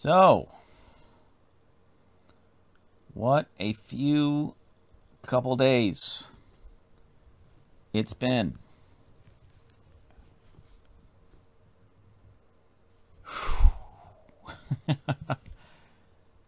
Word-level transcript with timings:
So, 0.00 0.48
what 3.14 3.48
a 3.58 3.72
few 3.72 4.54
couple 5.22 5.56
days 5.56 6.30
it's 7.92 8.14
been. 8.14 8.60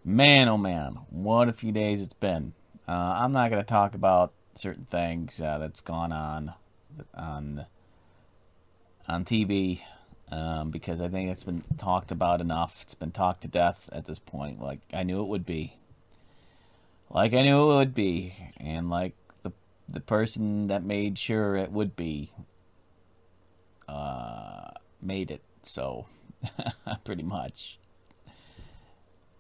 man, 0.05 0.49
oh 0.49 0.57
man, 0.57 1.01
what 1.11 1.49
a 1.49 1.53
few 1.53 1.73
days 1.73 2.03
it's 2.03 2.13
been. 2.13 2.53
Uh, 2.87 2.93
I'm 2.93 3.33
not 3.33 3.51
going 3.51 3.61
to 3.61 3.69
talk 3.69 3.97
about 3.97 4.33
certain 4.55 4.85
things 4.85 5.41
uh, 5.41 5.59
that's 5.59 5.81
gone 5.81 6.13
on 6.13 6.55
on 7.15 7.67
on 9.09 9.25
TV 9.25 9.81
um, 10.31 10.71
because 10.71 11.01
I 11.01 11.09
think 11.09 11.31
it's 11.31 11.45
been 11.45 11.65
talked 11.79 12.11
about 12.11 12.41
enough. 12.41 12.83
It's 12.83 12.95
been 12.95 13.11
talked 13.11 13.43
to 13.43 13.49
death 13.49 13.89
at 13.93 14.05
this 14.05 14.19
point. 14.19 14.61
Like 14.61 14.81
I 14.93 15.03
knew 15.03 15.23
it 15.23 15.29
would 15.29 15.47
be. 15.47 15.77
Like 17.11 17.35
I 17.35 17.43
knew 17.43 17.73
it 17.73 17.77
would 17.77 17.95
be, 17.95 18.35
and 18.59 18.89
like 18.89 19.15
the 19.43 19.53
the 19.89 20.01
person 20.01 20.69
that 20.69 20.85
made 20.85 21.19
sure 21.19 21.57
it 21.57 21.73
would 21.73 21.97
be, 21.97 22.31
uh, 23.89 24.71
made 25.03 25.33
it 25.33 25.43
so, 25.63 26.07
pretty 27.05 27.25
much. 27.25 27.79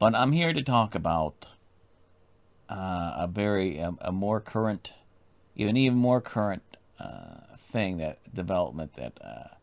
But 0.01 0.17
I'm 0.17 0.33
here 0.33 0.53
to 0.53 0.63
talk 0.63 0.97
about 0.97 1.47
uh, 2.69 3.13
a 3.19 3.29
very 3.31 3.79
a, 3.79 3.95
a, 4.01 4.11
more 4.11 4.41
current, 4.41 4.93
even 5.55 5.77
even 5.77 5.99
more 5.99 6.21
current 6.21 6.63
uh, 6.99 7.57
thing 7.57 7.99
that 7.99 8.19
development 8.35 8.95
that 8.95 9.13
uh, 9.23 9.55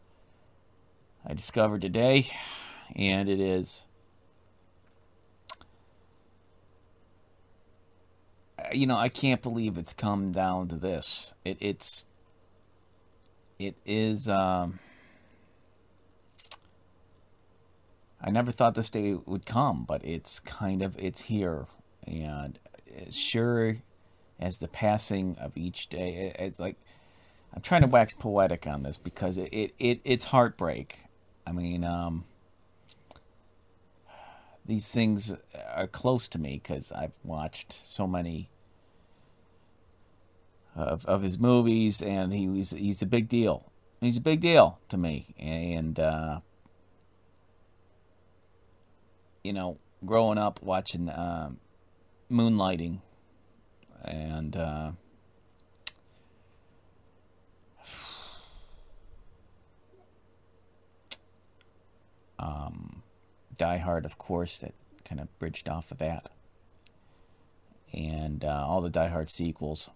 I 1.29 1.33
discovered 1.33 1.81
today, 1.81 2.31
and 2.95 3.27
it 3.27 3.41
is. 3.41 3.85
You 8.71 8.87
know, 8.87 8.95
I 8.95 9.09
can't 9.09 9.41
believe 9.41 9.77
it's 9.77 9.93
come 9.93 10.31
down 10.31 10.69
to 10.69 10.75
this. 10.75 11.33
It, 11.43 11.57
it's. 11.59 12.05
It 13.59 13.75
is. 13.85 14.29
Um, 14.29 14.79
I 18.21 18.29
never 18.29 18.53
thought 18.53 18.75
this 18.75 18.89
day 18.89 19.13
would 19.25 19.45
come, 19.45 19.83
but 19.83 20.05
it's 20.05 20.39
kind 20.39 20.81
of 20.81 20.97
it's 20.97 21.23
here, 21.23 21.67
and 22.05 22.57
as 23.05 23.17
sure 23.17 23.77
as 24.39 24.59
the 24.59 24.69
passing 24.69 25.35
of 25.39 25.57
each 25.57 25.89
day, 25.89 26.33
it's 26.39 26.59
like 26.59 26.77
I'm 27.53 27.61
trying 27.61 27.81
to 27.81 27.87
wax 27.87 28.13
poetic 28.13 28.65
on 28.65 28.83
this 28.83 28.97
because 28.97 29.37
it, 29.37 29.49
it, 29.51 29.73
it 29.77 29.99
it's 30.05 30.25
heartbreak 30.25 31.06
I 31.47 31.53
mean, 31.53 31.85
um, 31.85 32.25
these 34.65 34.91
things 34.91 35.33
are 35.73 35.87
close 35.87 36.27
to 36.29 36.37
me 36.37 36.59
because 36.61 36.91
I've 36.91 37.17
watched 37.23 37.79
so 37.85 38.05
many 38.05 38.49
of 40.75 41.05
of 41.05 41.21
his 41.21 41.39
movies, 41.39 42.01
and 42.01 42.33
he 42.33 42.49
was 42.49 42.71
he's 42.71 43.01
a 43.01 43.05
big 43.05 43.29
deal. 43.29 43.71
He's 44.01 44.17
a 44.17 44.21
big 44.21 44.41
deal 44.41 44.79
to 44.89 44.97
me, 44.97 45.33
and 45.39 45.97
uh, 45.97 46.41
you 49.41 49.53
know, 49.53 49.77
growing 50.05 50.37
up 50.37 50.61
watching 50.61 51.09
um, 51.09 51.59
Moonlighting, 52.29 52.99
and 54.03 54.57
uh, 54.57 54.91
um, 62.39 63.03
Die 63.57 63.77
Hard, 63.77 64.05
of 64.05 64.17
course, 64.17 64.57
that 64.57 64.73
kind 65.05 65.21
of 65.21 65.39
bridged 65.39 65.69
off 65.69 65.91
of 65.91 65.97
that, 65.97 66.29
and 67.93 68.43
uh, 68.43 68.65
all 68.67 68.81
the 68.81 68.89
Die 68.89 69.07
Hard 69.07 69.29
sequels. 69.29 69.89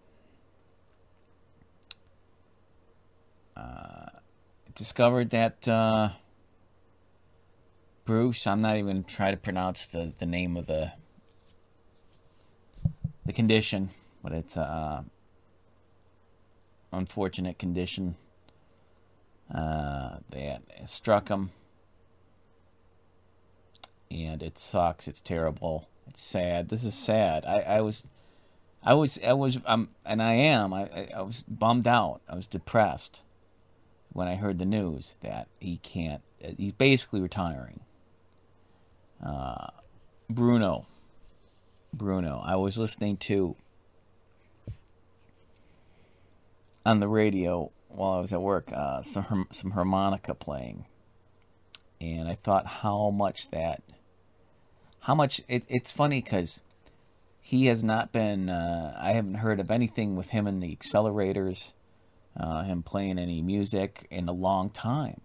Uh, 3.55 4.05
discovered 4.73 5.29
that 5.29 5.67
uh, 5.67 6.09
Bruce. 8.05 8.47
I'm 8.47 8.61
not 8.61 8.77
even 8.77 9.03
trying 9.03 9.33
to 9.33 9.39
pronounce 9.39 9.85
the, 9.85 10.13
the 10.17 10.25
name 10.25 10.57
of 10.57 10.67
the 10.67 10.93
the 13.25 13.33
condition, 13.33 13.89
but 14.23 14.31
it's 14.31 14.57
a 14.57 14.61
uh, 14.61 15.03
unfortunate 16.91 17.59
condition 17.59 18.15
uh, 19.53 20.17
that 20.29 20.63
struck 20.85 21.29
him 21.29 21.51
and 24.11 24.43
it 24.43 24.59
sucks. 24.59 25.07
It's 25.07 25.21
terrible. 25.21 25.87
It's 26.07 26.21
sad. 26.21 26.69
This 26.69 26.83
is 26.83 26.93
sad. 26.93 27.45
I, 27.45 27.61
I 27.61 27.81
was, 27.81 28.03
I 28.83 28.93
was, 28.93 29.17
I 29.25 29.33
was, 29.33 29.59
um, 29.65 29.89
and 30.05 30.21
I 30.21 30.33
am. 30.33 30.73
I, 30.73 31.07
I 31.15 31.21
was 31.21 31.43
bummed 31.43 31.87
out. 31.87 32.21
I 32.27 32.35
was 32.35 32.47
depressed 32.47 33.21
when 34.11 34.27
I 34.27 34.35
heard 34.35 34.59
the 34.59 34.65
news 34.65 35.15
that 35.21 35.47
he 35.59 35.77
can't. 35.77 36.21
He's 36.57 36.73
basically 36.73 37.21
retiring. 37.21 37.81
Uh, 39.25 39.67
Bruno. 40.29 40.87
Bruno. 41.93 42.41
I 42.43 42.55
was 42.55 42.77
listening 42.77 43.17
to 43.17 43.55
on 46.85 46.99
the 46.99 47.07
radio 47.07 47.71
while 47.89 48.13
I 48.13 48.19
was 48.19 48.33
at 48.33 48.41
work 48.41 48.71
uh, 48.73 49.01
some 49.01 49.47
some 49.51 49.71
harmonica 49.71 50.33
playing, 50.33 50.85
and 51.99 52.27
I 52.27 52.33
thought 52.33 52.65
how 52.65 53.11
much 53.11 53.51
that 53.51 53.83
how 55.01 55.15
much 55.15 55.41
it, 55.47 55.63
it's 55.67 55.91
funny 55.91 56.21
because 56.21 56.59
he 57.39 57.65
has 57.67 57.83
not 57.83 58.11
been 58.11 58.49
uh, 58.49 58.97
i 58.99 59.11
haven't 59.11 59.35
heard 59.35 59.59
of 59.59 59.71
anything 59.71 60.15
with 60.15 60.29
him 60.29 60.47
in 60.47 60.59
the 60.59 60.75
accelerators 60.75 61.71
uh, 62.37 62.63
him 62.63 62.83
playing 62.83 63.19
any 63.19 63.41
music 63.41 64.07
in 64.09 64.29
a 64.29 64.31
long 64.31 64.69
time. 64.69 65.19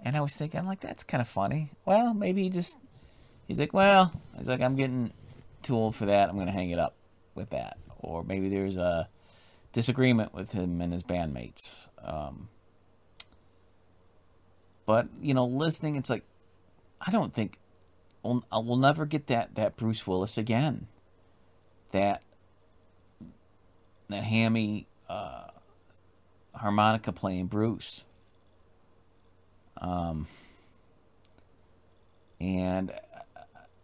And 0.00 0.16
i 0.16 0.20
was 0.20 0.34
thinking 0.34 0.64
like 0.66 0.80
that's 0.80 1.02
kind 1.02 1.20
of 1.20 1.28
funny. 1.28 1.70
Well 1.84 2.14
maybe 2.14 2.44
he 2.44 2.50
just 2.50 2.78
he's 3.46 3.58
like 3.58 3.72
well 3.72 4.12
he's 4.36 4.46
like 4.46 4.60
i'm 4.60 4.76
getting 4.76 5.12
too 5.62 5.74
old 5.74 5.96
for 5.96 6.06
that. 6.06 6.28
I'm 6.28 6.36
to 6.44 6.52
hang 6.52 6.70
it 6.70 6.78
up 6.78 6.94
with 7.34 7.50
that. 7.50 7.78
Or 7.98 8.22
maybe 8.22 8.48
there's 8.48 8.76
a 8.76 9.08
disagreement 9.72 10.32
with 10.32 10.52
him 10.52 10.80
and 10.80 10.92
his 10.92 11.02
bandmates. 11.02 11.88
Um, 12.02 12.48
but 14.86 15.08
you 15.20 15.34
know 15.34 15.44
listening 15.44 15.96
it's 15.96 16.08
like 16.08 16.24
i 17.00 17.10
don't 17.10 17.34
think 17.34 17.58
we'll, 18.22 18.44
we'll 18.52 18.76
never 18.76 19.06
get 19.06 19.26
that, 19.28 19.54
that 19.54 19.76
Bruce 19.76 20.06
Willis 20.06 20.38
again. 20.38 20.86
That 21.92 22.22
that 24.08 24.24
hammy 24.24 24.86
uh, 25.08 25.44
harmonica 26.54 27.12
playing 27.12 27.46
Bruce. 27.46 28.04
Um, 29.80 30.26
and 32.40 32.92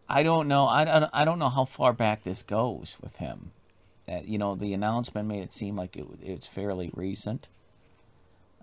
I 0.08 0.22
don't 0.22 0.48
know. 0.48 0.66
I, 0.66 0.84
don't. 0.84 1.10
I 1.12 1.24
don't 1.24 1.38
know 1.38 1.48
how 1.48 1.64
far 1.64 1.92
back 1.92 2.24
this 2.24 2.42
goes 2.42 2.98
with 3.00 3.16
him. 3.16 3.52
That 4.06 4.26
you 4.26 4.38
know, 4.38 4.54
the 4.54 4.72
announcement 4.72 5.28
made 5.28 5.42
it 5.42 5.54
seem 5.54 5.76
like 5.76 5.96
it, 5.96 6.06
it's 6.20 6.46
fairly 6.46 6.90
recent. 6.94 7.48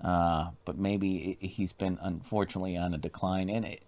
Uh, 0.03 0.51
but 0.65 0.77
maybe 0.77 1.37
he's 1.39 1.73
been 1.73 1.99
unfortunately 2.01 2.75
on 2.75 2.93
a 2.93 2.97
decline, 2.97 3.49
and 3.49 3.65
it, 3.65 3.83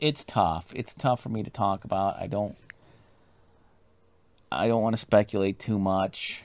it's 0.00 0.24
tough. 0.24 0.72
It's 0.74 0.94
tough 0.94 1.20
for 1.20 1.28
me 1.28 1.42
to 1.42 1.50
talk 1.50 1.84
about. 1.84 2.20
I 2.20 2.26
don't 2.26 2.56
I 4.54 4.68
don't 4.68 4.82
want 4.82 4.94
to 4.94 5.00
speculate 5.00 5.58
too 5.58 5.78
much. 5.78 6.44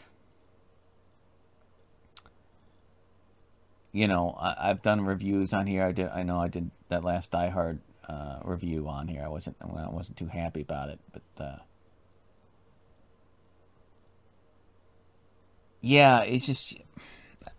You 3.92 4.08
know, 4.08 4.36
I, 4.40 4.68
have 4.68 4.82
done 4.82 5.02
reviews 5.02 5.52
on 5.52 5.68
here. 5.68 5.84
I 5.84 5.92
did. 5.92 6.10
I 6.10 6.24
know 6.24 6.40
I 6.40 6.48
did 6.48 6.70
that 6.90 7.04
last 7.04 7.32
Die 7.32 7.50
Hard 7.50 7.80
uh, 8.08 8.40
review 8.44 8.88
on 8.88 9.08
here. 9.08 9.24
I 9.24 9.28
wasn't. 9.28 9.58
Well, 9.64 9.90
I 9.92 9.94
wasn't 9.94 10.18
too 10.18 10.28
happy 10.28 10.62
about 10.62 10.90
it, 10.90 11.00
but 11.12 11.44
uh, 11.44 11.58
yeah, 15.82 16.22
it's 16.22 16.46
just 16.46 16.78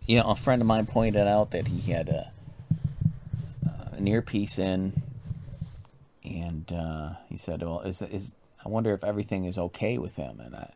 you 0.06 0.19
know 0.19 0.31
a 0.31 0.37
friend 0.37 0.62
of 0.62 0.66
mine 0.66 0.87
pointed 0.87 1.26
out 1.26 1.50
that 1.50 1.69
he 1.69 1.90
had 1.92 2.08
a, 2.08 2.32
an 3.92 4.06
earpiece 4.06 4.58
in 4.58 5.02
and 6.30 6.72
uh, 6.72 7.10
he 7.28 7.36
said, 7.36 7.62
"Well, 7.62 7.80
is 7.80 8.02
is 8.02 8.34
I 8.64 8.68
wonder 8.68 8.92
if 8.94 9.02
everything 9.02 9.44
is 9.44 9.58
okay 9.58 9.98
with 9.98 10.16
him?" 10.16 10.40
And 10.40 10.54
I 10.54 10.72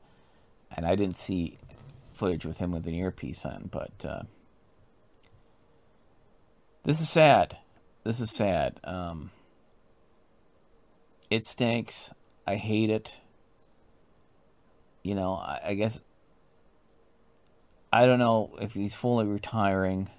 and 0.71 0.87
I 0.87 0.97
didn't 0.97 1.17
see 1.17 1.59
footage 2.13 2.45
with 2.45 2.59
him 2.59 2.73
with 2.73 2.87
an 2.87 2.95
earpiece 2.95 3.45
on, 3.47 3.69
but 3.71 4.05
uh, 4.07 4.23
this 6.85 7.01
is 7.01 7.09
sad. 7.09 7.59
This 8.05 8.21
is 8.21 8.31
sad. 8.31 8.81
Um, 8.85 9.31
it 11.31 11.45
stinks. 11.45 12.13
I 12.47 12.57
hate 12.57 12.91
it. 12.91 13.19
You 15.03 15.15
know, 15.15 15.35
I, 15.35 15.61
I 15.69 15.75
guess 15.75 16.03
I 17.93 18.07
don't 18.07 18.19
know 18.19 18.57
if 18.61 18.75
he's 18.75 18.95
fully 18.95 19.27
retiring, 19.27 20.11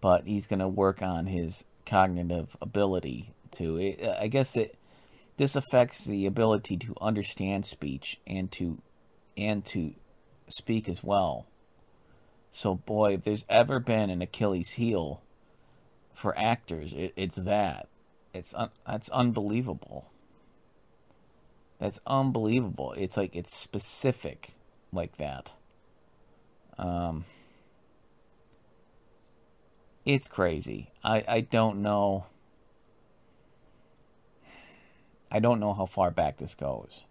but 0.00 0.26
he's 0.26 0.46
going 0.46 0.58
to 0.58 0.68
work 0.68 1.02
on 1.02 1.26
his 1.26 1.64
cognitive 1.86 2.56
ability 2.60 3.34
to. 3.52 3.76
It, 3.76 4.00
I 4.20 4.28
guess 4.28 4.56
it 4.56 4.76
this 5.36 5.54
affects 5.54 6.04
the 6.04 6.26
ability 6.26 6.76
to 6.78 6.94
understand 7.00 7.64
speech 7.64 8.18
and 8.26 8.50
to 8.52 8.82
and 9.36 9.64
to 9.66 9.94
speak 10.48 10.88
as 10.88 11.04
well. 11.04 11.46
So 12.50 12.74
boy, 12.74 13.14
if 13.14 13.24
there's 13.24 13.44
ever 13.48 13.78
been 13.78 14.10
an 14.10 14.20
Achilles 14.20 14.70
heel 14.70 15.22
for 16.12 16.36
actors, 16.38 16.92
it, 16.92 17.12
it's 17.16 17.42
that. 17.42 17.88
It's 18.34 18.52
un, 18.54 18.70
that's 18.86 19.08
unbelievable. 19.10 20.10
That's 21.78 22.00
unbelievable. 22.06 22.94
It's 22.96 23.16
like 23.16 23.34
it's 23.34 23.56
specific 23.56 24.54
like 24.92 25.16
that. 25.18 25.52
Um, 26.76 27.24
it's 30.04 30.26
crazy. 30.26 30.90
I, 31.04 31.24
I 31.28 31.40
don't 31.40 31.80
know. 31.82 32.26
I 35.30 35.40
don't 35.40 35.60
know 35.60 35.74
how 35.74 35.86
far 35.86 36.10
back 36.10 36.38
this 36.38 36.54
goes. 36.54 37.04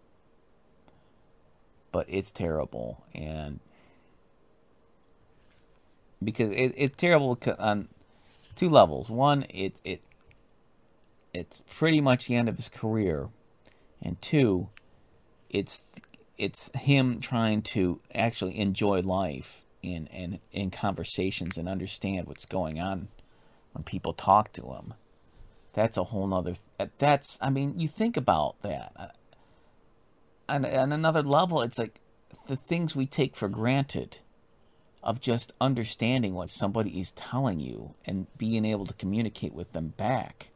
But 1.92 2.06
it's 2.10 2.31
terrible. 2.31 3.04
And 3.14 3.60
because 6.24 6.52
it, 6.52 6.74
it's 6.75 6.96
terrible 6.96 7.40
on 7.60 7.88
two 8.56 8.69
levels. 8.69 9.10
One, 9.10 9.46
it, 9.50 9.80
it 9.84 10.02
it's 11.34 11.62
pretty 11.69 12.02
much 12.02 12.28
the 12.28 12.36
end 12.36 12.50
of 12.50 12.58
his 12.58 12.69
career. 12.69 13.30
And 14.02 14.22
two, 14.22 14.69
it's 15.50 15.84
it's 16.38 16.69
him 16.75 17.19
trying 17.19 17.62
to 17.64 18.00
actually 18.14 18.60
enjoy 18.60 19.02
life 19.02 19.66
in, 19.81 20.08
in, 20.08 20.40
in 20.52 20.69
conversations 20.69 21.58
and 21.58 21.68
understand 21.68 22.28
what's 22.28 22.46
going 22.46 22.80
on 22.80 23.08
when 23.74 23.84
people 23.84 24.14
talk 24.14 24.54
to 24.54 24.74
him. 24.74 24.94
That's 25.77 25.95
a 25.95 26.06
whole 26.06 26.25
nother. 26.25 26.56
That's 26.97 27.38
I 27.39 27.51
mean, 27.51 27.79
you 27.79 27.88
think 27.88 28.18
about 28.18 28.59
that. 28.63 29.15
On, 30.50 30.65
on 30.65 30.91
another 30.91 31.21
level, 31.21 31.62
it's 31.62 31.77
like 31.77 32.00
the 32.47 32.56
things 32.56 32.95
we 32.95 33.06
take 33.06 33.35
for 33.35 33.47
granted 33.47 34.18
of 35.03 35.21
just 35.21 35.53
understanding 35.62 36.33
what 36.33 36.50
somebody 36.50 37.00
is 37.00 37.12
telling 37.12 37.59
you 37.59 37.94
and 38.07 38.25
being 38.39 38.65
able 38.65 38.88
to 38.88 38.94
communicate 38.95 39.53
with 39.53 39.74
them 39.74 39.89
back. 39.89 40.50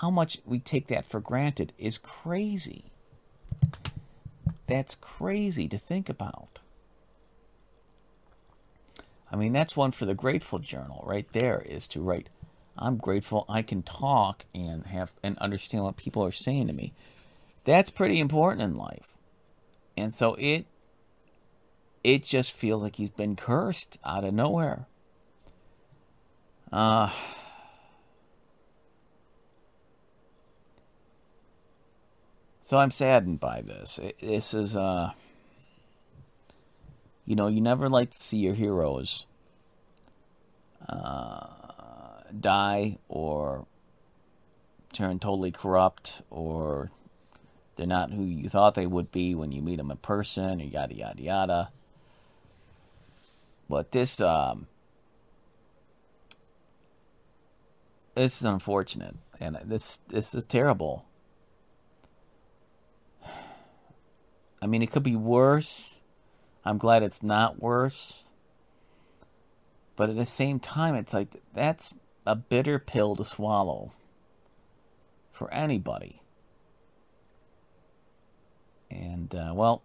How 0.00 0.08
much 0.08 0.38
we 0.46 0.60
take 0.60 0.86
that 0.86 1.06
for 1.06 1.20
granted 1.20 1.74
is 1.76 1.98
crazy. 1.98 2.90
That's 4.66 4.94
crazy 4.94 5.68
to 5.68 5.76
think 5.76 6.08
about. 6.08 6.58
I 9.30 9.36
mean, 9.36 9.52
that's 9.52 9.76
one 9.76 9.92
for 9.92 10.06
the 10.06 10.14
Grateful 10.14 10.58
Journal 10.58 11.04
right 11.06 11.30
there 11.34 11.60
is 11.60 11.86
to 11.88 12.00
write, 12.00 12.30
I'm 12.78 12.96
grateful 12.96 13.44
I 13.48 13.62
can 13.62 13.82
talk 13.82 14.44
and 14.54 14.86
have 14.86 15.12
and 15.22 15.36
understand 15.38 15.84
what 15.84 15.96
people 15.96 16.24
are 16.24 16.32
saying 16.32 16.68
to 16.68 16.72
me. 16.72 16.92
That's 17.64 17.90
pretty 17.90 18.20
important 18.20 18.62
in 18.62 18.76
life. 18.76 19.18
And 19.96 20.14
so 20.14 20.34
it 20.34 20.66
it 22.04 22.24
just 22.24 22.52
feels 22.52 22.82
like 22.82 22.96
he's 22.96 23.10
been 23.10 23.36
cursed 23.36 23.98
out 24.04 24.24
of 24.24 24.32
nowhere. 24.32 24.86
Uh 26.72 27.10
So 32.68 32.76
I'm 32.76 32.90
saddened 32.90 33.40
by 33.40 33.62
this. 33.62 33.98
This 34.20 34.52
is, 34.52 34.76
uh, 34.76 35.12
you 37.24 37.34
know, 37.34 37.46
you 37.46 37.62
never 37.62 37.88
like 37.88 38.10
to 38.10 38.18
see 38.18 38.36
your 38.36 38.52
heroes 38.52 39.24
uh, 40.86 41.46
die 42.38 42.98
or 43.08 43.66
turn 44.92 45.18
totally 45.18 45.50
corrupt 45.50 46.22
or 46.30 46.90
they're 47.76 47.86
not 47.86 48.10
who 48.10 48.24
you 48.24 48.48
thought 48.48 48.74
they 48.74 48.86
would 48.86 49.12
be 49.12 49.34
when 49.34 49.52
you 49.52 49.62
meet 49.62 49.76
them 49.76 49.90
in 49.90 49.96
person 49.98 50.60
or 50.60 50.64
yada 50.64 50.94
yada 50.94 51.22
yada. 51.22 51.70
But 53.68 53.92
this, 53.92 54.20
um, 54.20 54.66
this 58.14 58.38
is 58.38 58.44
unfortunate, 58.44 59.14
and 59.38 59.58
this 59.64 60.00
this 60.08 60.34
is 60.34 60.44
terrible. 60.44 61.04
I 64.60 64.66
mean, 64.66 64.82
it 64.82 64.90
could 64.90 65.04
be 65.04 65.14
worse. 65.14 65.98
I'm 66.64 66.78
glad 66.78 67.04
it's 67.04 67.22
not 67.22 67.60
worse. 67.62 68.24
But 69.94 70.10
at 70.10 70.16
the 70.16 70.26
same 70.26 70.58
time, 70.58 70.96
it's 70.96 71.14
like 71.14 71.36
that's 71.54 71.94
a 72.28 72.36
bitter 72.36 72.78
pill 72.78 73.16
to 73.16 73.24
swallow 73.24 73.92
for 75.32 75.52
anybody. 75.52 76.20
And, 78.90 79.34
uh, 79.34 79.52
well, 79.54 79.82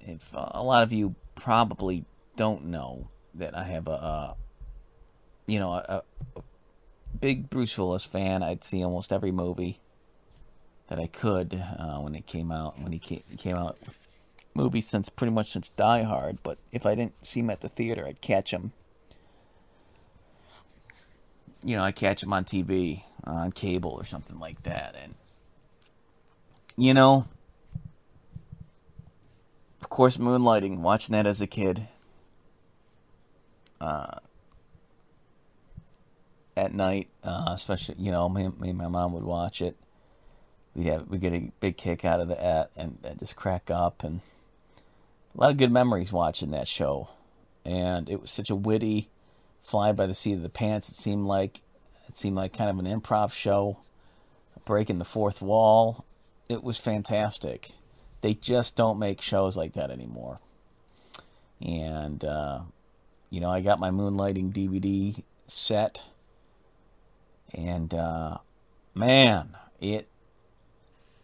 if 0.00 0.34
uh, 0.34 0.50
a 0.52 0.62
lot 0.62 0.84
of 0.84 0.92
you 0.92 1.16
probably 1.34 2.04
don't 2.36 2.64
know 2.66 3.08
that 3.34 3.56
I 3.56 3.64
have 3.64 3.88
a, 3.88 4.36
you 5.46 5.58
know, 5.58 5.72
a, 5.72 6.02
a 6.36 6.42
big 7.18 7.50
Bruce 7.50 7.76
Willis 7.76 8.04
fan. 8.04 8.42
I'd 8.42 8.62
see 8.62 8.84
almost 8.84 9.12
every 9.12 9.32
movie 9.32 9.80
that 10.86 10.98
I 10.98 11.08
could 11.08 11.54
uh, 11.54 11.98
when 11.98 12.14
it 12.14 12.26
came 12.26 12.52
out. 12.52 12.80
When 12.80 12.92
he 12.92 12.98
came, 13.00 13.22
came 13.36 13.56
out, 13.56 13.78
movies 14.54 14.88
since 14.88 15.08
pretty 15.08 15.32
much 15.32 15.50
since 15.50 15.70
Die 15.70 16.02
Hard. 16.02 16.38
But 16.42 16.58
if 16.70 16.86
I 16.86 16.94
didn't 16.94 17.26
see 17.26 17.40
him 17.40 17.50
at 17.50 17.62
the 17.62 17.68
theater, 17.68 18.06
I'd 18.06 18.20
catch 18.20 18.52
him. 18.52 18.72
You 21.62 21.76
know, 21.76 21.82
I 21.82 21.92
catch 21.92 22.22
him 22.22 22.32
on 22.32 22.44
TV, 22.44 23.04
on 23.24 23.52
cable 23.52 23.90
or 23.90 24.04
something 24.04 24.38
like 24.38 24.62
that, 24.62 24.96
and 25.00 25.14
you 26.76 26.94
know, 26.94 27.26
of 29.80 29.88
course, 29.88 30.16
Moonlighting. 30.16 30.78
Watching 30.78 31.12
that 31.12 31.26
as 31.26 31.40
a 31.40 31.46
kid. 31.46 31.88
Uh, 33.80 34.18
at 36.56 36.72
night, 36.72 37.08
uh, 37.24 37.46
especially 37.48 37.96
you 37.98 38.12
know, 38.12 38.28
me, 38.28 38.48
me 38.60 38.70
and 38.70 38.78
my 38.78 38.86
mom 38.86 39.12
would 39.12 39.24
watch 39.24 39.60
it 39.60 39.76
we 40.74 40.84
have 40.84 41.08
we 41.08 41.18
get 41.18 41.32
a 41.32 41.50
big 41.60 41.76
kick 41.76 42.04
out 42.04 42.20
of 42.20 42.28
that 42.28 42.70
and, 42.76 42.98
and 43.04 43.18
just 43.18 43.36
crack 43.36 43.70
up 43.70 44.02
and 44.02 44.20
a 45.34 45.40
lot 45.40 45.50
of 45.50 45.56
good 45.56 45.72
memories 45.72 46.12
watching 46.12 46.50
that 46.50 46.68
show 46.68 47.10
and 47.64 48.08
it 48.08 48.20
was 48.20 48.30
such 48.30 48.50
a 48.50 48.54
witty 48.56 49.08
fly 49.62 49.92
by 49.92 50.06
the 50.06 50.14
seat 50.14 50.34
of 50.34 50.42
the 50.42 50.48
pants. 50.48 50.90
It 50.90 50.96
seemed 50.96 51.26
like 51.26 51.60
it 52.08 52.16
seemed 52.16 52.36
like 52.36 52.52
kind 52.52 52.70
of 52.70 52.78
an 52.78 53.00
improv 53.00 53.32
show 53.32 53.78
breaking 54.64 54.98
the 54.98 55.04
fourth 55.04 55.40
wall. 55.40 56.04
It 56.48 56.62
was 56.62 56.78
fantastic. 56.78 57.72
They 58.20 58.34
just 58.34 58.76
don't 58.76 58.98
make 58.98 59.20
shows 59.20 59.56
like 59.56 59.72
that 59.72 59.90
anymore. 59.90 60.40
And 61.60 62.24
uh, 62.24 62.60
you 63.30 63.40
know 63.40 63.50
i 63.50 63.60
got 63.60 63.80
my 63.80 63.90
moonlighting 63.90 64.52
dvd 64.52 65.22
set. 65.46 66.02
And 67.54 67.94
uh, 67.94 68.38
man 68.94 69.56
it 69.80 70.08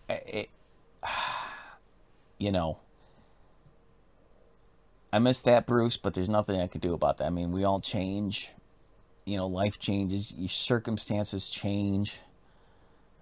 it, 0.09 0.51
you 2.39 2.53
know, 2.53 2.79
I 5.13 5.19
miss 5.19 5.41
that 5.43 5.67
Bruce, 5.67 5.97
but 5.97 6.15
there's 6.15 6.29
nothing 6.29 6.61
I 6.61 6.67
could 6.67 6.81
do 6.81 6.93
about 6.93 7.19
that. 7.19 7.27
I 7.27 7.31
mean, 7.31 7.53
we 7.53 7.65
all 7.65 7.81
change. 7.81 8.51
You 9.25 9.39
know, 9.39 9.47
life 9.47 9.79
changes, 9.79 10.33
your 10.33 10.49
circumstances 10.49 11.49
change. 11.49 12.21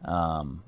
Um, 0.04 0.62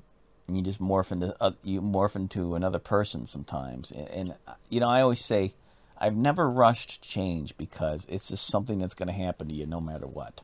you 0.47 0.61
just 0.61 0.81
morph 0.81 1.11
into 1.11 1.35
uh, 1.41 1.51
you 1.63 1.81
morph 1.81 2.15
into 2.15 2.55
another 2.55 2.79
person 2.79 3.27
sometimes. 3.27 3.91
And, 3.91 4.07
and 4.09 4.35
you 4.69 4.79
know, 4.79 4.89
I 4.89 5.01
always 5.01 5.23
say, 5.23 5.53
I've 5.97 6.15
never 6.15 6.49
rushed 6.49 7.01
change 7.01 7.55
because 7.57 8.05
it's 8.09 8.29
just 8.29 8.47
something 8.47 8.79
that's 8.79 8.93
going 8.93 9.07
to 9.07 9.13
happen 9.13 9.49
to 9.49 9.53
you 9.53 9.65
no 9.65 9.81
matter 9.81 10.07
what. 10.07 10.41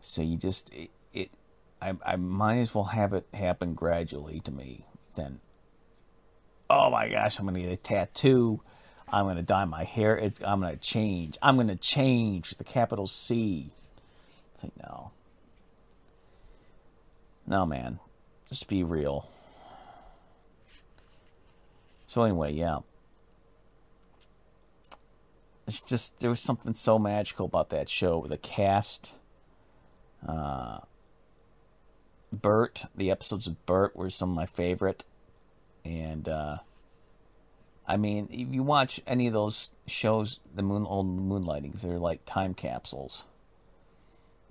So 0.00 0.22
you 0.22 0.36
just 0.36 0.72
it, 0.72 0.90
it 1.12 1.30
I, 1.80 1.94
I 2.04 2.16
might 2.16 2.58
as 2.58 2.74
well 2.74 2.84
have 2.84 3.12
it 3.12 3.26
happen 3.34 3.74
gradually 3.74 4.40
to 4.40 4.50
me 4.50 4.86
than, 5.14 5.40
oh 6.70 6.90
my 6.90 7.08
gosh, 7.08 7.38
I'm 7.38 7.46
going 7.46 7.54
to 7.54 7.62
get 7.62 7.72
a 7.72 7.76
tattoo. 7.76 8.60
I'm 9.10 9.24
going 9.24 9.36
to 9.36 9.42
dye 9.42 9.64
my 9.64 9.84
hair. 9.84 10.16
It's, 10.16 10.42
I'm 10.42 10.60
going 10.60 10.74
to 10.74 10.80
change. 10.80 11.38
I'm 11.40 11.56
going 11.56 11.68
to 11.68 11.76
change 11.76 12.50
the 12.50 12.64
capital 12.64 13.06
C. 13.06 13.72
I 14.54 14.60
think, 14.60 14.74
no. 14.76 15.12
No, 17.46 17.64
man. 17.64 18.00
Just 18.48 18.68
be 18.68 18.82
real. 18.82 19.28
So, 22.06 22.22
anyway, 22.22 22.52
yeah. 22.52 22.78
It's 25.66 25.80
just, 25.80 26.20
there 26.20 26.30
was 26.30 26.40
something 26.40 26.74
so 26.74 26.98
magical 26.98 27.46
about 27.46 27.70
that 27.70 27.88
show. 27.88 28.18
with 28.18 28.30
The 28.30 28.38
cast. 28.38 29.14
Uh, 30.26 30.80
Bert, 32.32 32.84
the 32.94 33.10
episodes 33.10 33.46
of 33.46 33.64
Bert 33.64 33.96
were 33.96 34.10
some 34.10 34.30
of 34.30 34.36
my 34.36 34.46
favorite. 34.46 35.04
And, 35.88 36.28
uh, 36.28 36.58
I 37.86 37.96
mean, 37.96 38.28
if 38.30 38.54
you 38.54 38.62
watch 38.62 39.00
any 39.06 39.26
of 39.26 39.32
those 39.32 39.70
shows, 39.86 40.38
the 40.54 40.62
moon, 40.62 40.84
old 40.86 41.06
moonlightings, 41.06 41.80
they're 41.80 41.98
like 41.98 42.26
time 42.26 42.52
capsules. 42.52 43.24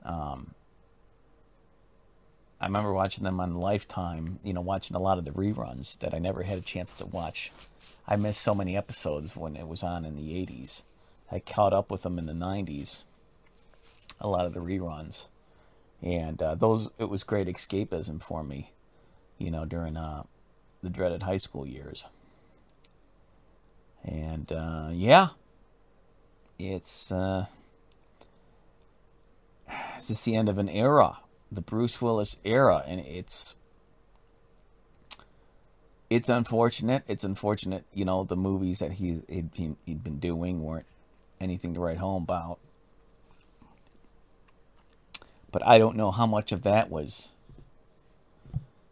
Um, 0.04 0.56
I 2.60 2.66
remember 2.66 2.92
watching 2.92 3.24
them 3.24 3.40
on 3.40 3.54
Lifetime, 3.54 4.40
you 4.44 4.54
know, 4.54 4.62
watching 4.62 4.96
a 4.96 5.00
lot 5.00 5.20
of 5.20 5.26
the 5.26 5.32
reruns 5.32 6.00
that 6.00 6.16
I 6.16 6.18
never 6.18 6.42
had 6.42 6.58
a 6.58 6.62
chance 6.62 6.94
to 6.96 7.06
watch. 7.06 7.52
I 8.08 8.16
missed 8.16 8.42
so 8.42 8.56
many 8.56 8.76
episodes 8.76 9.36
when 9.36 9.56
it 9.56 9.68
was 9.68 9.84
on 9.84 10.06
in 10.06 10.16
the 10.16 10.30
80s. 10.34 10.82
I 11.32 11.40
caught 11.40 11.74
up 11.74 11.92
with 11.92 12.02
them 12.02 12.18
in 12.18 12.26
the 12.26 12.34
90s, 12.34 13.04
a 14.20 14.28
lot 14.28 14.48
of 14.48 14.56
the 14.56 14.62
reruns. 14.62 15.28
And 16.02 16.42
uh, 16.42 16.56
those, 16.56 16.90
it 16.98 17.10
was 17.10 17.24
great 17.24 17.48
escapism 17.48 18.24
for 18.24 18.44
me, 18.44 18.72
you 19.38 19.52
know, 19.52 19.66
during 19.66 19.96
uh, 19.98 20.24
the 20.88 20.94
dreaded 20.94 21.24
high 21.24 21.38
school 21.38 21.68
years. 21.68 22.06
And 24.04 24.52
uh, 24.52 24.90
yeah, 24.92 25.30
it's 26.58 27.12
uh, 27.12 27.46
it's 29.98 30.24
the 30.24 30.36
end 30.36 30.48
of 30.48 30.58
an 30.58 30.70
era 30.70 31.18
the 31.52 31.62
Bruce 31.62 32.02
Willis 32.02 32.38
era, 32.44 32.84
and 32.86 33.00
it's 33.02 33.56
it's 36.10 36.30
unfortunate. 36.30 37.04
It's 37.08 37.24
unfortunate, 37.24 37.86
you 37.94 38.06
know, 38.06 38.24
the 38.24 38.36
movies 38.36 38.80
that 38.80 38.94
he 38.94 39.22
he'd, 39.30 39.76
he'd 39.86 40.04
been 40.04 40.20
doing 40.20 40.64
weren't 40.64 40.86
anything 41.40 41.74
to 41.74 41.80
write 41.80 41.98
home 41.98 42.24
about. 42.24 42.60
But 45.52 45.66
I 45.66 45.78
don't 45.78 45.96
know 45.96 46.12
how 46.12 46.26
much 46.26 46.52
of 46.52 46.64
that 46.64 46.90
was 46.90 47.32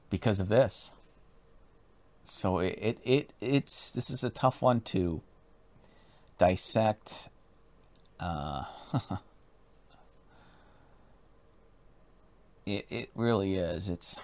because 0.09 0.39
of 0.39 0.47
this. 0.47 0.93
So 2.27 2.59
it, 2.59 2.77
it, 2.81 2.97
it 3.03 3.33
it's 3.39 3.91
this 3.91 4.09
is 4.09 4.23
a 4.23 4.29
tough 4.29 4.61
one 4.61 4.81
to 4.81 5.21
dissect. 6.37 7.29
Uh, 8.19 8.63
It 12.65 12.85
it 12.89 13.09
really 13.15 13.55
is. 13.55 13.89
It's 13.89 14.19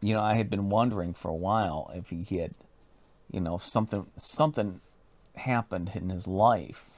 you 0.00 0.14
know, 0.14 0.20
I 0.20 0.34
had 0.34 0.50
been 0.50 0.68
wondering 0.68 1.14
for 1.14 1.28
a 1.30 1.34
while 1.34 1.90
if 1.94 2.10
he 2.10 2.38
had, 2.38 2.52
you 3.30 3.40
know, 3.40 3.58
something 3.58 4.06
something 4.16 4.80
happened 5.36 5.92
in 5.94 6.10
his 6.10 6.26
life 6.28 6.95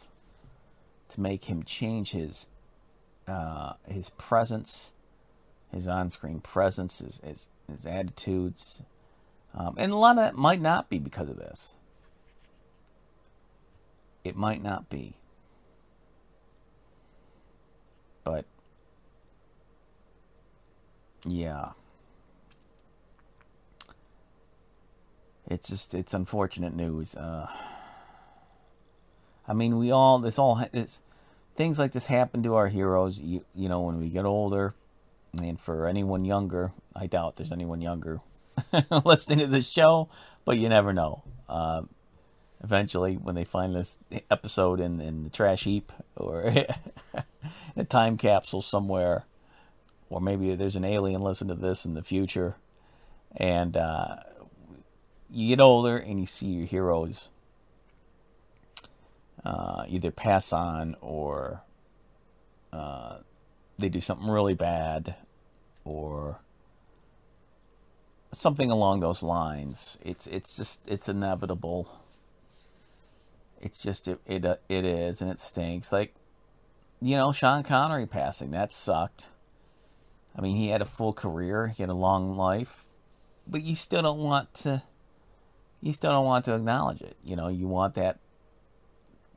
to 1.09 1.21
make 1.21 1.45
him 1.45 1.62
change 1.62 2.12
his 2.12 2.47
uh, 3.27 3.75
his 3.87 4.11
presence, 4.11 4.93
his 5.73 5.87
on-screen 5.87 6.41
presence, 6.41 6.99
his 6.99 7.21
his, 7.25 7.49
his 7.71 7.87
attitudes, 7.87 8.83
um, 9.55 9.75
and 9.79 9.93
a 9.93 9.97
lot 9.97 10.12
of 10.12 10.25
that 10.25 10.35
might 10.37 10.61
not 10.61 10.88
be 10.88 10.99
because 10.99 11.29
of 11.29 11.37
this. 11.37 11.75
It 14.25 14.37
might 14.37 14.62
not 14.62 14.91
be. 14.91 15.15
But, 18.25 18.45
yeah. 21.27 21.71
It's 25.47 25.69
just, 25.69 25.95
it's 25.95 26.12
unfortunate 26.12 26.75
news. 26.75 27.15
Uh, 27.15 27.47
I 29.49 29.55
mean, 29.55 29.78
we 29.78 29.90
all, 29.90 30.19
this 30.19 30.38
all, 30.38 30.62
this, 30.73 31.00
things 31.57 31.78
like 31.78 31.93
this 31.93 32.07
happen 32.07 32.43
to 32.43 32.55
our 32.55 32.69
heroes, 32.69 33.19
you, 33.19 33.45
you 33.55 33.69
know, 33.69 33.81
when 33.81 33.99
we 33.99 34.11
get 34.11 34.25
older. 34.25 34.75
And 35.43 35.59
for 35.59 35.87
anyone 35.87 36.25
younger, 36.25 36.73
I 36.95 37.07
doubt 37.07 37.37
there's 37.37 37.52
anyone 37.52 37.81
younger 37.81 38.21
listening 39.05 39.38
to 39.40 39.47
this 39.47 39.69
show, 39.69 40.09
but 40.45 40.59
you 40.59 40.69
never 40.69 40.93
know. 40.93 41.23
Uh, 41.49 41.83
eventually 42.62 43.14
when 43.14 43.35
they 43.35 43.45
find 43.45 43.75
this 43.75 43.99
episode 44.31 44.81
in, 44.81 45.00
in 45.00 45.23
the 45.23 45.31
trash 45.31 45.64
heap 45.64 45.93
or 46.17 46.52
a 47.76 47.85
time 47.85 48.17
capsule 48.17 48.62
somewhere 48.62 49.26
or 50.11 50.21
maybe 50.21 50.55
there's 50.55 50.76
an 50.76 50.85
alien 50.85 51.21
listen 51.21 51.49
to 51.49 51.55
this 51.55 51.85
in 51.85 51.95
the 51.95 52.02
future 52.02 52.57
and 53.37 53.76
uh, 53.76 54.17
you 55.31 55.49
get 55.49 55.61
older 55.61 55.97
and 55.97 56.19
you 56.19 56.26
see 56.26 56.47
your 56.47 56.67
heroes 56.67 57.28
uh, 59.45 59.85
either 59.88 60.11
pass 60.11 60.52
on 60.52 60.97
or 61.00 61.62
uh, 62.73 63.18
they 63.78 63.88
do 63.88 64.00
something 64.00 64.28
really 64.28 64.54
bad 64.54 65.14
or 65.85 66.40
something 68.33 68.71
along 68.71 69.00
those 69.00 69.23
lines 69.23 69.97
it's 70.02 70.26
it's 70.26 70.54
just 70.54 70.80
it's 70.87 71.09
inevitable 71.09 71.99
it's 73.61 73.83
just 73.83 74.09
it 74.09 74.21
it, 74.26 74.45
uh, 74.45 74.57
it 74.68 74.85
is, 74.85 75.21
and 75.21 75.30
it 75.30 75.40
stinks. 75.40 75.92
Like, 75.92 76.14
you 77.00 77.16
know, 77.16 77.33
Sean 77.33 77.62
Connery 77.62 78.07
passing 78.07 78.50
that 78.52 78.73
sucked. 78.73 79.28
I 80.37 80.40
mean, 80.40 80.57
he 80.57 80.68
had 80.68 80.83
a 80.83 80.87
full 80.87 81.12
career, 81.12 81.68
he 81.68 81.83
had 81.83 81.90
a 81.90 81.95
long 81.95 82.37
life, 82.37 82.85
but 83.47 83.62
you 83.62 83.75
still 83.75 84.02
don't 84.02 84.21
want 84.21 84.54
to. 84.54 84.83
You 85.80 85.92
still 85.92 86.11
don't 86.11 86.26
want 86.26 86.45
to 86.47 86.54
acknowledge 86.54 87.02
it. 87.02 87.16
You 87.25 87.37
know, 87.37 87.49
you 87.49 87.68
want 87.68 87.95
that 87.95 88.18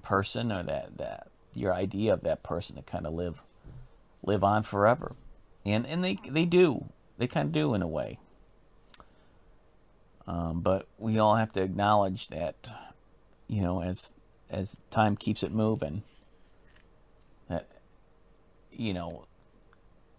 person 0.02 0.52
or 0.52 0.64
that 0.64 0.98
that 0.98 1.28
your 1.54 1.74
idea 1.74 2.14
of 2.14 2.22
that 2.22 2.44
person 2.44 2.76
to 2.76 2.82
kind 2.82 3.06
of 3.06 3.14
live 3.14 3.44
live 4.24 4.44
on 4.44 4.64
forever, 4.64 5.16
and 5.66 5.86
and 5.86 6.04
they 6.04 6.18
they 6.30 6.46
do 6.46 6.90
they 7.18 7.28
kind 7.28 7.48
of 7.48 7.52
do 7.52 7.74
in 7.74 7.82
a 7.82 7.88
way. 7.88 8.20
Um, 10.28 10.62
but 10.62 10.88
we 10.98 11.20
all 11.20 11.36
have 11.36 11.52
to 11.54 11.62
acknowledge 11.62 12.28
that 12.30 12.68
you 13.52 13.62
know, 13.62 13.82
as 13.82 14.14
as 14.50 14.78
time 14.90 15.18
keeps 15.18 15.44
it 15.44 15.52
moving, 15.52 16.04
that 17.50 17.68
you 18.72 18.94
know, 18.94 19.28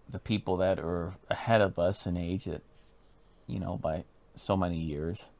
the 0.07 0.19
people 0.19 0.59
that 0.59 0.79
are 0.79 1.17
ahead 1.31 1.63
of 1.63 1.79
us 1.79 2.07
in 2.07 2.19
age 2.19 2.45
that 2.45 2.63
you 3.47 3.59
know 3.59 3.79
by 3.79 4.05
so 4.35 4.55
many 4.55 4.79
years 4.79 5.31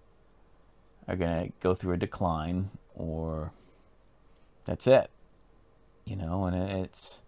are 1.07 1.17
going 1.17 1.47
to 1.47 1.53
go 1.61 1.75
through 1.75 1.93
a 1.93 1.99
decline 1.99 2.71
or 2.95 3.53
that's 4.65 4.87
it. 4.87 5.11
You 6.05 6.17
know 6.17 6.45
and 6.45 6.57
it's 6.57 7.23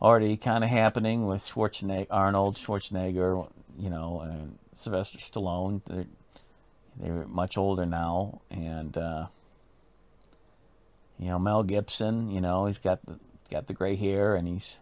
already 0.00 0.36
kind 0.36 0.62
of 0.62 0.70
happening 0.70 1.26
with 1.26 1.42
Schwarzenegger 1.42 2.06
Arnold 2.10 2.56
Schwarzenegger 2.56 3.50
you 3.78 3.90
know 3.90 4.20
and 4.20 4.58
Sylvester 4.74 5.18
Stallone. 5.18 5.82
They're, 5.86 6.06
they're 6.96 7.26
much 7.26 7.56
older 7.56 7.86
now 7.86 8.40
and 8.50 8.96
uh, 8.96 9.26
you 11.18 11.26
know, 11.26 11.38
Mel 11.38 11.64
Gibson, 11.64 12.30
you 12.30 12.40
know, 12.40 12.66
he's 12.66 12.78
got 12.78 13.04
the 13.04 13.18
got 13.50 13.66
the 13.66 13.74
gray 13.74 13.96
hair 13.96 14.34
and 14.34 14.46
he's 14.46 14.78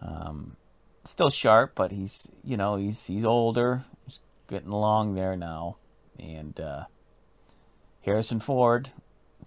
um, 0.00 0.56
still 1.04 1.30
sharp, 1.30 1.72
but 1.74 1.90
he's 1.90 2.28
you 2.44 2.56
know 2.56 2.76
he's 2.76 3.06
he's 3.06 3.24
older. 3.24 3.84
He's 4.06 4.20
getting 4.48 4.70
along 4.70 5.14
there 5.16 5.36
now, 5.36 5.76
and 6.18 6.58
uh, 6.60 6.84
Harrison 8.02 8.38
Ford, 8.38 8.90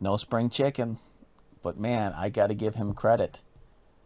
no 0.04 0.18
spring 0.18 0.50
chicken, 0.50 1.00
but 1.64 1.80
man, 1.80 2.14
I 2.16 2.30
got 2.30 2.48
to 2.48 2.54
give 2.54 2.76
him 2.76 2.94
credit. 2.94 3.42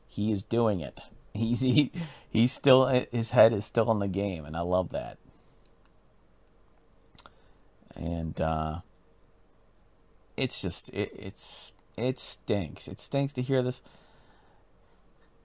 He 0.07 0.31
is 0.31 0.43
doing 0.43 0.79
it. 0.79 1.01
He's 1.33 1.59
he, 1.59 1.91
he's 2.29 2.51
still 2.51 2.87
his 3.11 3.31
head 3.31 3.53
is 3.53 3.63
still 3.65 3.91
in 3.91 3.99
the 3.99 4.07
game, 4.07 4.43
and 4.43 4.57
I 4.57 4.61
love 4.61 4.89
that. 4.89 5.17
And 7.95 8.39
uh, 8.41 8.79
it's 10.35 10.61
just 10.61 10.89
it, 10.89 11.11
it's 11.13 11.73
it 11.95 12.17
stinks. 12.17 12.87
It 12.87 12.99
stinks 12.99 13.33
to 13.33 13.41
hear 13.41 13.61
this. 13.61 13.81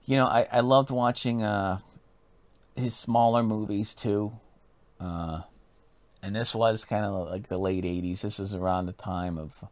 You 0.05 0.17
know, 0.17 0.25
I 0.25 0.47
I 0.51 0.61
loved 0.61 0.89
watching 0.89 1.43
uh 1.43 1.79
his 2.75 2.95
smaller 2.95 3.43
movies 3.43 3.93
too. 3.93 4.33
Uh 4.99 5.41
and 6.23 6.35
this 6.35 6.55
was 6.55 6.85
kind 6.85 7.05
of 7.05 7.29
like 7.29 7.49
the 7.49 7.57
late 7.57 7.83
80s. 7.83 8.21
This 8.21 8.39
is 8.39 8.53
around 8.53 8.85
the 8.85 8.93
time 8.93 9.37
of 9.37 9.65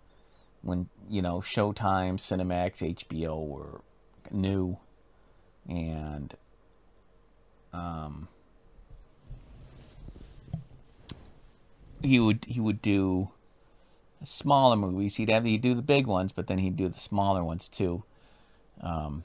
when, 0.61 0.89
you 1.09 1.21
know, 1.21 1.39
Showtime, 1.39 2.17
Cinemax, 2.17 2.95
HBO 3.09 3.45
were 3.47 3.81
new 4.31 4.77
and 5.67 6.35
um 7.73 8.27
he 12.01 12.19
would 12.19 12.45
he 12.47 12.59
would 12.59 12.81
do 12.81 13.29
smaller 14.23 14.75
movies. 14.75 15.15
He'd 15.15 15.29
have 15.29 15.45
he'd 15.45 15.61
do 15.61 15.73
the 15.73 15.81
big 15.81 16.07
ones, 16.07 16.31
but 16.31 16.47
then 16.47 16.57
he'd 16.59 16.77
do 16.77 16.87
the 16.87 16.97
smaller 16.97 17.43
ones 17.43 17.67
too. 17.67 18.03
Um, 18.81 19.23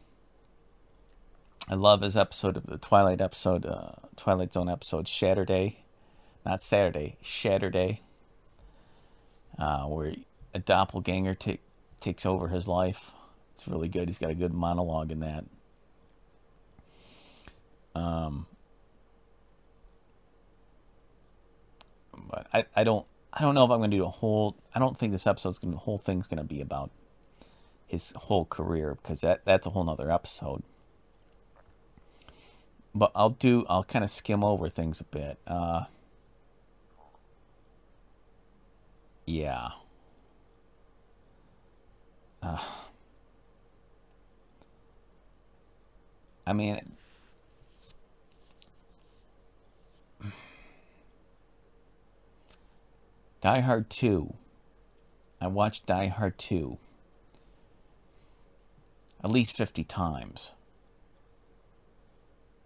I 1.68 1.74
love 1.74 2.02
his 2.02 2.16
episode 2.16 2.56
of 2.56 2.66
the 2.66 2.78
Twilight 2.78 3.20
episode, 3.20 3.66
uh, 3.66 3.92
Twilight 4.16 4.52
Zone 4.52 4.68
episode, 4.68 5.06
Shatterday, 5.06 5.76
not 6.44 6.62
Saturday, 6.62 7.16
Shatterday, 7.24 8.00
uh, 9.58 9.84
where 9.84 10.14
a 10.56 10.58
doppelganger 10.58 11.34
t- 11.34 11.60
takes 12.00 12.24
over 12.24 12.48
his 12.48 12.66
life. 12.66 13.12
It's 13.52 13.68
really 13.68 13.88
good. 13.88 14.08
He's 14.08 14.18
got 14.18 14.30
a 14.30 14.34
good 14.34 14.54
monologue 14.54 15.12
in 15.12 15.20
that. 15.20 15.44
Um, 17.94 18.46
but 22.28 22.46
I, 22.52 22.64
I 22.74 22.84
don't 22.84 23.06
I 23.32 23.42
don't 23.42 23.54
know 23.54 23.64
if 23.64 23.70
I'm 23.70 23.78
going 23.78 23.90
to 23.90 23.96
do 23.96 24.04
a 24.04 24.10
whole. 24.10 24.56
I 24.74 24.78
don't 24.78 24.96
think 24.96 25.12
this 25.12 25.26
episode's 25.26 25.58
going. 25.58 25.72
to 25.72 25.76
The 25.76 25.84
whole 25.84 25.98
thing's 25.98 26.26
going 26.26 26.38
to 26.38 26.44
be 26.44 26.60
about 26.60 26.90
his 27.86 28.12
whole 28.16 28.46
career 28.46 28.94
because 28.94 29.20
that 29.20 29.44
that's 29.44 29.66
a 29.66 29.70
whole 29.70 29.84
nother 29.84 30.10
episode. 30.10 30.62
But 32.94 33.12
I'll 33.14 33.30
do. 33.30 33.66
I'll 33.68 33.84
kind 33.84 34.04
of 34.04 34.10
skim 34.10 34.42
over 34.42 34.70
things 34.70 35.02
a 35.02 35.04
bit. 35.04 35.38
Uh, 35.46 35.84
yeah. 39.26 39.70
Uh, 42.46 42.58
I 46.46 46.52
mean, 46.52 46.92
Die 53.40 53.60
Hard 53.60 53.90
2. 53.90 54.34
I 55.40 55.48
watched 55.48 55.86
Die 55.86 56.06
Hard 56.06 56.38
2 56.38 56.78
at 59.24 59.30
least 59.30 59.56
50 59.56 59.82
times. 59.82 60.52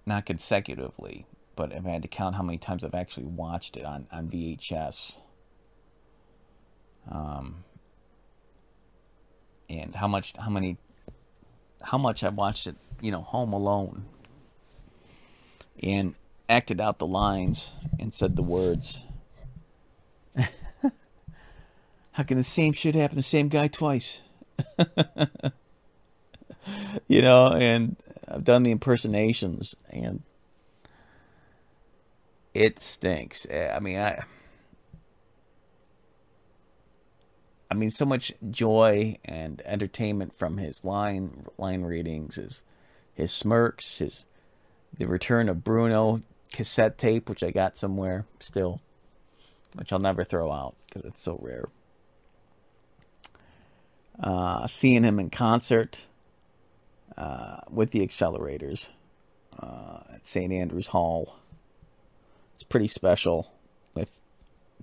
Not 0.04 0.26
consecutively, 0.26 1.24
but 1.56 1.72
if 1.72 1.86
I 1.86 1.90
had 1.90 2.02
to 2.02 2.08
count 2.08 2.36
how 2.36 2.42
many 2.42 2.58
times 2.58 2.84
I've 2.84 2.94
actually 2.94 3.24
watched 3.24 3.78
it 3.78 3.84
on, 3.86 4.06
on 4.12 4.28
VHS. 4.28 5.20
Um, 7.10 7.64
and 9.70 9.94
how 9.94 10.08
much, 10.08 10.34
how 10.38 10.50
many, 10.50 10.76
how 11.82 11.96
much 11.96 12.24
I 12.24 12.28
watched 12.28 12.66
it, 12.66 12.76
you 13.00 13.10
know, 13.10 13.22
home 13.22 13.52
alone. 13.52 14.06
And 15.82 16.14
acted 16.48 16.80
out 16.80 16.98
the 16.98 17.06
lines 17.06 17.74
and 17.98 18.12
said 18.12 18.36
the 18.36 18.42
words. 18.42 19.04
How 22.12 22.24
can 22.24 22.36
the 22.36 22.44
same 22.44 22.72
shit 22.72 22.94
happen 22.94 23.10
to 23.10 23.16
the 23.16 23.22
same 23.22 23.48
guy 23.48 23.68
twice? 23.68 24.20
you 27.06 27.22
know, 27.22 27.52
and 27.52 27.96
I've 28.28 28.44
done 28.44 28.64
the 28.64 28.72
impersonations 28.72 29.74
and 29.88 30.22
it 32.52 32.78
stinks. 32.78 33.46
Eh, 33.48 33.72
I 33.74 33.78
mean, 33.78 33.98
I 33.98 34.24
I 37.70 37.74
mean 37.74 37.90
so 37.90 38.04
much 38.04 38.32
joy 38.50 39.18
and 39.24 39.62
entertainment 39.64 40.34
from 40.34 40.56
his 40.56 40.84
line 40.84 41.46
line 41.56 41.82
readings, 41.82 42.34
his 42.34 42.62
his 43.14 43.32
smirks, 43.32 43.98
his 43.98 44.24
the 44.96 45.06
return 45.06 45.48
of 45.48 45.62
Bruno 45.62 46.20
cassette 46.52 46.98
tape 46.98 47.28
which 47.28 47.44
I 47.44 47.50
got 47.50 47.76
somewhere 47.76 48.26
still, 48.40 48.80
which 49.74 49.92
I'll 49.92 50.00
never 50.00 50.24
throw 50.24 50.50
out 50.50 50.74
because 50.86 51.04
it's 51.04 51.22
so 51.22 51.38
rare. 51.40 51.68
Uh, 54.18 54.66
seeing 54.66 55.04
him 55.04 55.18
in 55.18 55.30
concert 55.30 56.06
uh, 57.16 57.60
with 57.70 57.92
the 57.92 58.06
accelerators 58.06 58.88
uh, 59.58 60.00
at 60.12 60.26
St. 60.26 60.52
Andrews 60.52 60.88
Hall. 60.88 61.36
It's 62.54 62.64
pretty 62.64 62.88
special 62.88 63.52
with 63.94 64.20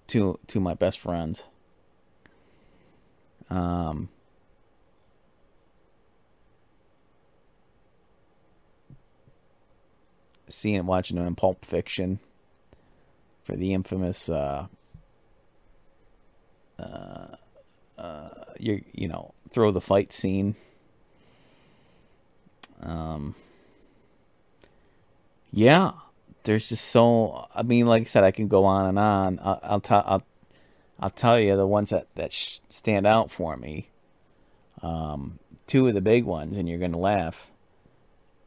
two 0.07 0.39
two 0.47 0.59
of 0.59 0.63
my 0.63 0.73
best 0.73 0.99
friends. 0.99 1.43
Um, 3.49 4.09
seeing 10.49 10.85
watching 10.85 11.17
him 11.17 11.27
in 11.27 11.35
Pulp 11.35 11.63
Fiction 11.63 12.19
for 13.43 13.55
the 13.55 13.73
infamous 13.73 14.29
uh, 14.29 14.67
uh, 16.79 17.27
uh, 17.97 18.29
you 18.59 18.83
you 18.91 19.07
know 19.07 19.33
throw 19.49 19.71
the 19.71 19.81
fight 19.81 20.11
scene. 20.13 20.55
Um, 22.81 23.35
yeah, 25.51 25.91
there's 26.43 26.69
just 26.69 26.85
so. 26.85 27.47
I 27.55 27.63
mean, 27.63 27.87
like 27.87 28.03
I 28.03 28.05
said, 28.05 28.23
I 28.23 28.31
can 28.31 28.47
go 28.47 28.65
on 28.65 28.85
and 28.85 28.99
on. 28.99 29.39
I'll, 29.41 29.59
I'll 29.63 29.79
tell. 29.79 30.03
I'll, 30.05 30.23
I'll 30.99 31.09
tell 31.09 31.39
you 31.39 31.55
the 31.55 31.67
ones 31.67 31.91
that 31.91 32.07
that 32.15 32.33
stand 32.33 33.05
out 33.05 33.29
for 33.31 33.57
me. 33.57 33.89
Um, 34.81 35.39
two 35.65 35.87
of 35.87 35.93
the 35.93 36.01
big 36.01 36.23
ones, 36.23 36.57
and 36.57 36.67
you're 36.67 36.79
gonna 36.79 36.97
laugh. 36.97 37.49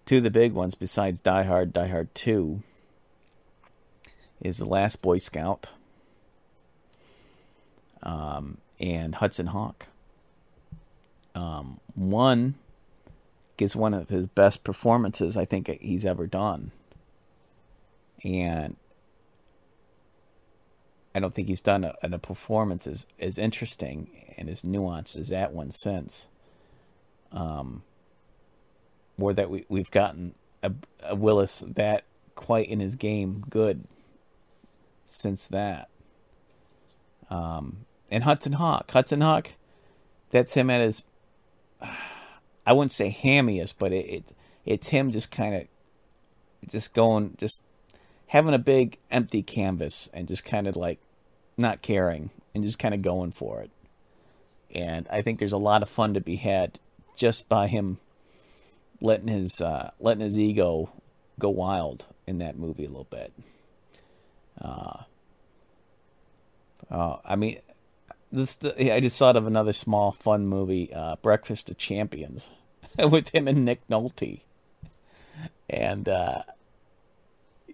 Two 0.07 0.19
of 0.19 0.25
the 0.25 0.31
big 0.31 0.53
ones, 0.53 0.75
besides 0.75 1.21
Die 1.21 1.43
Hard, 1.45 1.73
Die 1.73 1.89
Hard 1.89 2.15
Two, 2.15 2.63
is 4.41 4.59
the 4.59 4.65
Last 4.65 5.01
Boy 5.03 5.19
Scout. 5.19 5.71
Um, 8.03 8.59
and 8.81 9.17
Hudson 9.17 9.49
Hawk. 9.49 9.89
Um, 11.35 11.81
one 11.95 12.55
is 13.59 13.77
one 13.77 13.95
of 13.95 14.09
his 14.09 14.27
best 14.27 14.65
performances 14.65 15.37
I 15.37 15.45
think 15.45 15.69
he's 15.81 16.07
ever 16.07 16.27
done. 16.27 16.73
And 18.25 18.77
I 21.15 21.21
don't 21.21 21.35
think 21.35 21.49
he's 21.49 21.61
done 21.61 21.85
a, 21.85 21.95
a 22.03 22.19
performance 22.19 22.87
as, 22.87 23.07
as 23.19 23.39
interesting 23.39 24.09
and 24.37 24.49
as 24.49 24.63
nuanced 24.63 25.19
as 25.19 25.29
that 25.29 25.53
one 25.53 25.71
since. 25.71 26.29
Um, 27.33 27.83
or 29.19 29.35
that 29.35 29.51
we, 29.51 29.65
we've 29.69 29.91
gotten 29.91 30.35
a, 30.63 30.73
a 31.03 31.15
Willis 31.15 31.65
that 31.69 32.05
quite 32.35 32.69
in 32.69 32.81
his 32.81 32.95
game 32.95 33.45
good 33.51 33.85
since 35.07 35.47
that. 35.49 35.89
Um, 37.29 37.87
and 38.11 38.25
Hudson 38.25 38.55
Hawk. 38.55 38.91
Hudson 38.91 39.21
Hawk, 39.21 39.51
that's 40.31 40.55
him 40.55 40.71
at 40.71 40.81
his, 40.81 41.05
I 42.67 42.73
wouldn't 42.73 42.93
say 42.93 43.11
hammiest, 43.11 43.75
but 43.79 43.93
it, 43.93 44.07
it 44.07 44.25
it's 44.65 44.89
him 44.89 45.11
just 45.11 45.31
kind 45.31 45.55
of, 45.55 45.67
just 46.69 46.93
going, 46.93 47.35
just 47.39 47.63
having 48.31 48.55
a 48.55 48.59
big 48.59 48.97
empty 49.11 49.43
canvas 49.43 50.09
and 50.15 50.29
just 50.29 50.45
kind 50.45 50.69
of 50.69 50.77
like 50.77 51.01
not 51.57 51.83
caring 51.83 52.31
and 52.55 52.63
just 52.63 52.79
kind 52.79 52.95
of 52.95 53.03
going 53.03 53.33
for 53.33 53.61
it. 53.61 53.71
And 54.73 55.09
I 55.11 55.21
think 55.21 55.39
there's 55.39 55.53
a 55.53 55.59
lot 55.59 55.83
of 55.83 55.89
fun 55.89 56.15
to 56.15 56.21
be 56.21 56.37
had 56.37 56.79
just 57.17 57.49
by 57.49 57.67
him 57.67 57.99
letting 59.01 59.27
his 59.27 59.61
uh, 59.61 59.91
letting 59.99 60.23
his 60.23 60.39
ego 60.39 60.91
go 61.41 61.49
wild 61.49 62.07
in 62.25 62.39
that 62.39 62.57
movie 62.57 62.85
a 62.85 62.89
little 62.89 63.09
bit. 63.11 63.33
Uh, 64.61 65.03
uh, 66.89 67.17
I 67.25 67.35
mean, 67.35 67.59
this 68.31 68.57
I 68.79 69.01
just 69.01 69.19
thought 69.19 69.37
of 69.37 69.49
another 69.49 69.73
small 69.73 70.13
fun 70.13 70.47
movie, 70.47 70.95
uh, 70.95 71.17
Breakfast 71.17 71.69
of 71.69 71.79
Champions, 71.79 72.49
with 72.97 73.31
him 73.31 73.49
and 73.49 73.65
Nick 73.65 73.87
Nolte, 73.89 74.43
and 75.69 76.09
uh, 76.09 76.43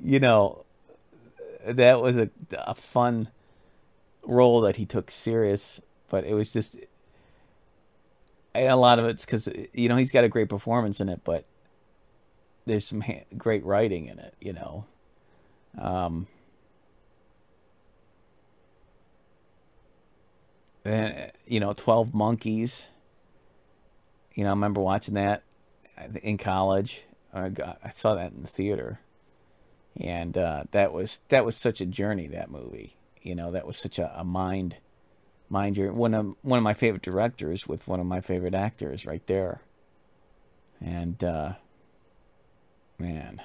you 0.01 0.21
know 0.21 0.65
that 1.67 2.01
was 2.01 2.17
a 2.17 2.31
a 2.53 2.75
fun 2.75 3.29
role 4.23 4.61
that 4.63 4.77
he 4.77 4.87
took 4.87 5.11
serious, 5.11 5.81
but 6.11 6.25
it 6.25 6.35
was 6.35 6.53
just 6.53 6.77
and 8.55 8.69
a 8.69 8.77
lot 8.77 8.99
of 8.99 9.05
it's 9.07 9.25
because 9.25 9.49
you 9.73 9.89
know 9.89 9.97
he's 9.97 10.13
got 10.13 10.25
a 10.25 10.29
great 10.29 10.49
performance 10.49 11.01
in 11.01 11.09
it, 11.09 11.21
but 11.25 11.45
there's 12.65 12.87
some 12.87 13.03
ha- 13.03 13.25
great 13.37 13.65
writing 13.65 14.07
in 14.07 14.19
it, 14.19 14.35
you 14.41 14.53
know. 14.53 14.87
Um, 15.79 16.27
Uh, 20.87 21.29
you 21.45 21.59
know, 21.59 21.73
Twelve 21.73 22.15
Monkeys. 22.15 22.87
You 24.35 24.45
know, 24.45 24.51
I 24.51 24.53
remember 24.53 24.81
watching 24.81 25.15
that 25.15 25.43
in 26.23 26.39
college. 26.39 27.03
I, 27.33 27.49
got, 27.49 27.79
I 27.83 27.91
saw 27.91 28.15
that 28.15 28.33
in 28.33 28.43
the 28.43 28.49
theater, 28.49 29.01
and 29.99 30.37
uh, 30.37 30.65
that 30.73 30.93
was 30.93 31.21
that 31.29 31.45
was 31.45 31.57
such 31.57 31.81
a 31.81 31.87
journey. 31.87 32.27
That 32.27 32.51
movie, 32.51 32.97
you 33.23 33.35
know, 33.35 33.51
that 33.53 33.67
was 33.67 33.77
such 33.77 33.99
a, 33.99 34.13
a 34.19 34.25
mind 34.25 34.77
mind 35.49 35.77
journey. 35.77 35.91
One 35.91 36.15
of 36.15 36.35
one 36.43 36.59
of 36.59 36.63
my 36.63 36.75
favorite 36.75 37.03
directors 37.03 37.67
with 37.67 37.89
one 37.89 38.01
of 38.01 38.07
my 38.07 38.21
favorite 38.21 38.55
actors, 38.55 39.07
right 39.07 39.27
there. 39.27 39.63
And 40.81 41.23
uh, 41.25 41.55
man, 42.99 43.41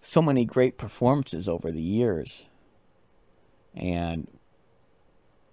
so 0.00 0.22
many 0.22 0.44
great 0.44 0.78
performances 0.78 1.48
over 1.48 1.72
the 1.72 1.82
years 1.82 2.46
and 3.74 4.28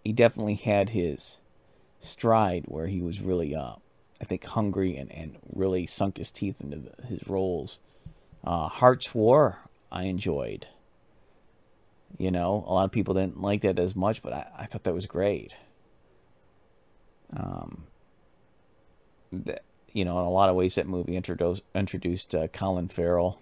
he 0.04 0.14
definitely 0.14 0.56
had 0.56 0.90
his 0.90 1.40
stride 2.00 2.66
where 2.68 2.88
he 2.88 3.02
was 3.02 3.22
really, 3.22 3.56
uh, 3.56 3.74
I 4.22 4.26
think, 4.26 4.46
hungry 4.46 4.96
and, 4.96 5.12
and 5.12 5.38
really 5.54 5.86
sunk 5.86 6.18
his 6.18 6.32
teeth 6.32 6.62
into 6.62 6.78
the, 6.78 7.08
his 7.08 7.28
roles. 7.28 7.80
Uh, 8.48 8.70
Hart's 8.70 9.14
War, 9.14 9.60
I 9.92 10.04
enjoyed. 10.04 10.68
You 12.18 12.32
know, 12.32 12.64
a 12.66 12.72
lot 12.72 12.86
of 12.86 12.94
people 12.94 13.14
didn't 13.14 13.42
like 13.42 13.60
that 13.64 13.78
as 13.78 13.94
much, 13.94 14.22
but 14.22 14.32
I, 14.32 14.48
I 14.60 14.66
thought 14.66 14.86
that 14.86 14.94
was 14.94 15.06
great. 15.06 15.54
Um, 17.36 17.88
that, 19.34 19.64
you 19.92 20.06
know, 20.06 20.18
in 20.20 20.26
a 20.26 20.30
lot 20.30 20.50
of 20.50 20.56
ways, 20.56 20.76
that 20.76 20.88
movie 20.88 21.18
introduced 21.18 21.62
introduced 21.76 22.34
uh, 22.34 22.48
Colin 22.48 22.88
Farrell, 22.88 23.38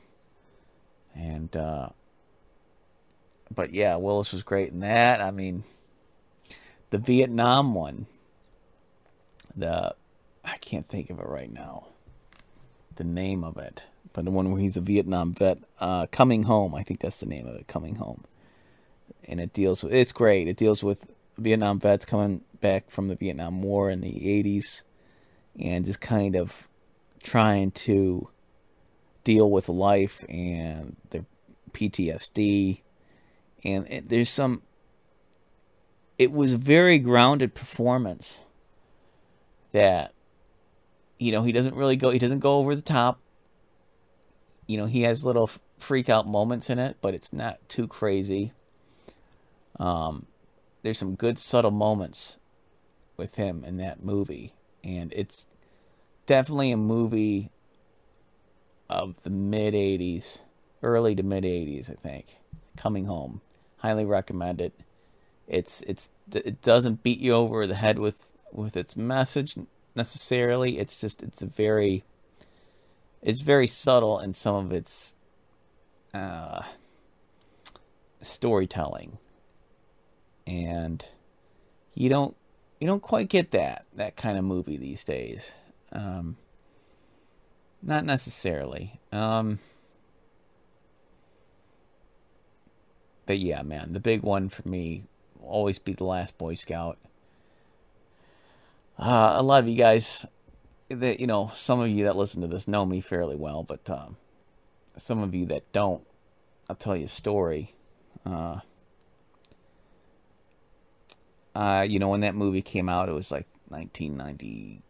and 1.13 1.55
uh, 1.55 1.89
but 3.53 3.73
yeah, 3.73 3.97
Willis 3.97 4.33
was 4.33 4.41
great 4.41 4.69
in 4.69 4.79
that. 4.79 5.21
I 5.21 5.29
mean, 5.29 5.65
the 6.89 6.97
Vietnam 6.97 7.75
one, 7.75 8.07
the 9.55 9.93
I 10.43 10.57
can't 10.57 10.89
think 10.89 11.11
of 11.11 11.19
it 11.19 11.27
right 11.27 11.53
now, 11.53 11.89
the 12.95 13.03
name 13.03 13.43
of 13.43 13.57
it, 13.57 13.83
but 14.13 14.25
the 14.25 14.31
one 14.31 14.51
where 14.51 14.61
he's 14.61 14.77
a 14.77 14.81
Vietnam 14.81 15.33
vet, 15.33 15.59
uh, 15.79 16.07
Coming 16.07 16.43
Home. 16.43 16.73
I 16.75 16.83
think 16.83 16.99
that's 16.99 17.19
the 17.19 17.25
name 17.25 17.47
of 17.47 17.55
it, 17.55 17.67
Coming 17.67 17.95
Home, 17.95 18.23
and 19.25 19.39
it 19.39 19.53
deals 19.53 19.83
with 19.83 19.93
it's 19.93 20.11
great. 20.11 20.47
It 20.47 20.57
deals 20.57 20.83
with 20.83 21.11
Vietnam 21.37 21.79
vets 21.79 22.05
coming 22.05 22.41
back 22.61 22.89
from 22.89 23.07
the 23.07 23.15
Vietnam 23.15 23.61
War 23.61 23.89
in 23.89 24.01
the 24.01 24.13
'80s, 24.13 24.83
and 25.59 25.85
just 25.85 26.01
kind 26.01 26.35
of 26.35 26.67
trying 27.21 27.71
to 27.71 28.29
deal 29.23 29.49
with 29.49 29.67
life 29.67 30.23
and 30.29 30.95
their 31.09 31.25
PTSD 31.73 32.81
and 33.65 33.87
it, 33.89 34.09
there's 34.09 34.29
some 34.29 34.61
it 36.17 36.31
was 36.31 36.53
very 36.53 36.97
grounded 36.99 37.53
performance 37.53 38.37
that 39.71 40.13
you 41.17 41.31
know 41.31 41.43
he 41.43 41.51
doesn't 41.51 41.75
really 41.75 41.97
go 41.97 42.11
he 42.11 42.19
doesn't 42.19 42.39
go 42.39 42.59
over 42.59 42.75
the 42.75 42.81
top 42.81 43.19
you 44.67 44.77
know 44.77 44.85
he 44.85 45.03
has 45.03 45.25
little 45.25 45.49
freak 45.77 46.09
out 46.09 46.27
moments 46.27 46.69
in 46.69 46.79
it 46.79 46.97
but 47.01 47.13
it's 47.13 47.33
not 47.33 47.57
too 47.67 47.87
crazy 47.87 48.51
um 49.79 50.25
there's 50.83 50.97
some 50.97 51.15
good 51.15 51.37
subtle 51.37 51.71
moments 51.71 52.37
with 53.17 53.35
him 53.35 53.63
in 53.63 53.77
that 53.77 54.03
movie 54.03 54.53
and 54.83 55.11
it's 55.13 55.47
definitely 56.25 56.71
a 56.71 56.77
movie 56.77 57.49
of 58.89 59.21
the 59.23 59.29
mid 59.29 59.73
80s 59.73 60.39
early 60.83 61.15
to 61.15 61.23
mid 61.23 61.43
80s 61.43 61.89
i 61.89 61.93
think 61.93 62.37
coming 62.77 63.05
home 63.05 63.41
highly 63.85 64.05
recommend 64.05 64.61
it. 64.61 64.73
It's 65.47 65.81
it's 65.81 66.09
it 66.33 66.61
doesn't 66.63 67.03
beat 67.03 67.19
you 67.19 67.33
over 67.33 67.67
the 67.67 67.75
head 67.75 67.99
with 67.99 68.31
with 68.51 68.75
its 68.75 68.97
message 68.97 69.55
necessarily. 69.95 70.79
It's 70.79 70.99
just 70.99 71.21
it's 71.21 71.43
a 71.43 71.45
very 71.45 72.03
it's 73.25 73.41
very 73.41 73.67
subtle 73.67 74.19
in 74.19 74.33
some 74.33 74.53
of 74.53 74.71
its 74.71 75.15
uh, 76.13 76.61
storytelling, 78.21 79.17
and 80.45 81.03
you 81.95 82.07
don't 82.07 82.37
you 82.79 82.85
don't 82.85 83.01
quite 83.01 83.27
get 83.27 83.49
that 83.49 83.87
that 83.95 84.15
kind 84.15 84.37
of 84.37 84.45
movie 84.45 84.77
these 84.77 85.03
days. 85.03 85.53
Um, 85.91 86.37
not 87.81 88.05
necessarily. 88.05 88.99
Um, 89.11 89.57
but 93.25 93.39
yeah, 93.39 93.63
man, 93.63 93.93
the 93.93 93.99
big 93.99 94.21
one 94.21 94.49
for 94.49 94.67
me 94.67 95.05
will 95.39 95.49
always 95.49 95.79
be 95.79 95.93
the 95.93 96.03
Last 96.03 96.37
Boy 96.37 96.53
Scout. 96.53 96.99
Uh, 98.99 99.33
a 99.35 99.41
lot 99.41 99.63
of 99.63 99.67
you 99.67 99.75
guys, 99.75 100.27
that 100.89 101.19
you 101.19 101.27
know, 101.27 101.51
some 101.55 101.79
of 101.79 101.89
you 101.89 102.03
that 102.05 102.15
listen 102.15 102.41
to 102.41 102.47
this 102.47 102.67
know 102.67 102.85
me 102.85 103.01
fairly 103.01 103.35
well, 103.35 103.63
but 103.63 103.89
um, 103.89 104.17
some 104.97 105.21
of 105.21 105.33
you 105.33 105.45
that 105.47 105.71
don't, 105.71 106.05
I'll 106.69 106.75
tell 106.75 106.95
you 106.95 107.05
a 107.05 107.09
story. 107.09 107.75
Uh, 108.25 108.59
uh, 111.55 111.85
you 111.87 111.99
know, 111.99 112.09
when 112.09 112.21
that 112.21 112.35
movie 112.35 112.61
came 112.61 112.89
out, 112.89 113.09
it 113.09 113.13
was 113.13 113.31
like 113.31 113.47
1990, 113.69 114.81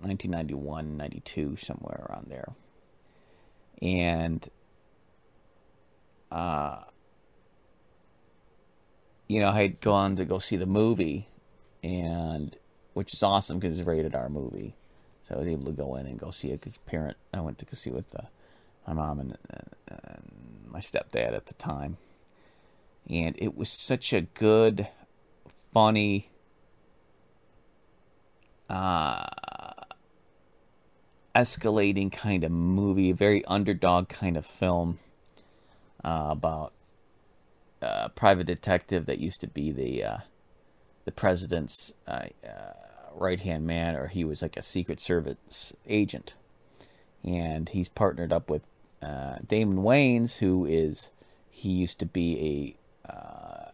1991, 0.00 0.96
92, 0.96 1.56
somewhere 1.56 2.06
around 2.08 2.26
there. 2.28 2.54
And 3.80 4.48
uh, 6.30 6.82
you 9.28 9.40
know, 9.40 9.48
I 9.50 9.62
had 9.62 9.80
gone 9.80 10.16
to 10.16 10.24
go 10.24 10.38
see 10.38 10.56
the 10.56 10.66
movie, 10.66 11.28
and 11.82 12.56
which 12.92 13.14
is 13.14 13.22
awesome 13.22 13.58
because 13.58 13.78
it's 13.78 13.86
a 13.86 13.90
rated 13.90 14.14
R 14.14 14.28
movie, 14.28 14.76
so 15.32 15.38
I 15.38 15.40
was 15.40 15.48
able 15.48 15.64
to 15.64 15.72
go 15.72 15.96
in 15.96 16.06
and 16.06 16.18
go 16.18 16.30
see 16.30 16.48
it. 16.48 16.60
Because 16.60 16.78
parent, 16.78 17.16
I 17.32 17.40
went 17.40 17.58
to 17.58 17.64
go 17.64 17.72
see 17.74 17.90
with 17.90 18.14
uh, 18.14 18.26
my 18.86 18.92
mom 18.92 19.20
and, 19.20 19.38
and 19.88 20.30
my 20.68 20.80
stepdad 20.80 21.34
at 21.34 21.46
the 21.46 21.54
time, 21.54 21.96
and 23.08 23.34
it 23.38 23.56
was 23.56 23.70
such 23.70 24.12
a 24.12 24.20
good, 24.20 24.88
funny, 25.72 26.30
uh, 28.68 29.24
escalating 31.34 32.12
kind 32.12 32.44
of 32.44 32.50
movie, 32.50 33.10
a 33.10 33.14
very 33.14 33.44
underdog 33.46 34.08
kind 34.08 34.36
of 34.36 34.44
film 34.44 34.98
uh, 36.04 36.28
about 36.30 36.72
a 37.80 38.10
private 38.10 38.46
detective 38.46 39.06
that 39.06 39.18
used 39.18 39.40
to 39.40 39.46
be 39.46 39.72
the 39.72 40.04
uh, 40.04 40.18
the 41.04 41.12
president's 41.12 41.92
uh, 42.06 42.26
uh, 42.46 42.91
right 43.14 43.40
hand 43.40 43.66
man, 43.66 43.94
or 43.96 44.08
he 44.08 44.24
was 44.24 44.42
like 44.42 44.56
a 44.56 44.62
Secret 44.62 45.00
Service 45.00 45.72
agent, 45.86 46.34
and 47.24 47.68
he's 47.68 47.88
partnered 47.88 48.32
up 48.32 48.50
with 48.50 48.66
uh, 49.02 49.36
Damon 49.46 49.78
Wayans, 49.78 50.38
who 50.38 50.64
is 50.64 51.10
he 51.50 51.70
used 51.70 51.98
to 52.00 52.06
be 52.06 52.76
a 53.06 53.12
uh, 53.12 53.70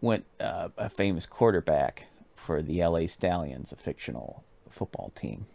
went 0.00 0.24
uh, 0.40 0.68
a 0.76 0.88
famous 0.88 1.26
quarterback 1.26 2.06
for 2.34 2.62
the 2.62 2.80
L.A. 2.80 3.06
Stallions, 3.06 3.72
a 3.72 3.76
fictional 3.76 4.44
football 4.70 5.12
team, 5.14 5.46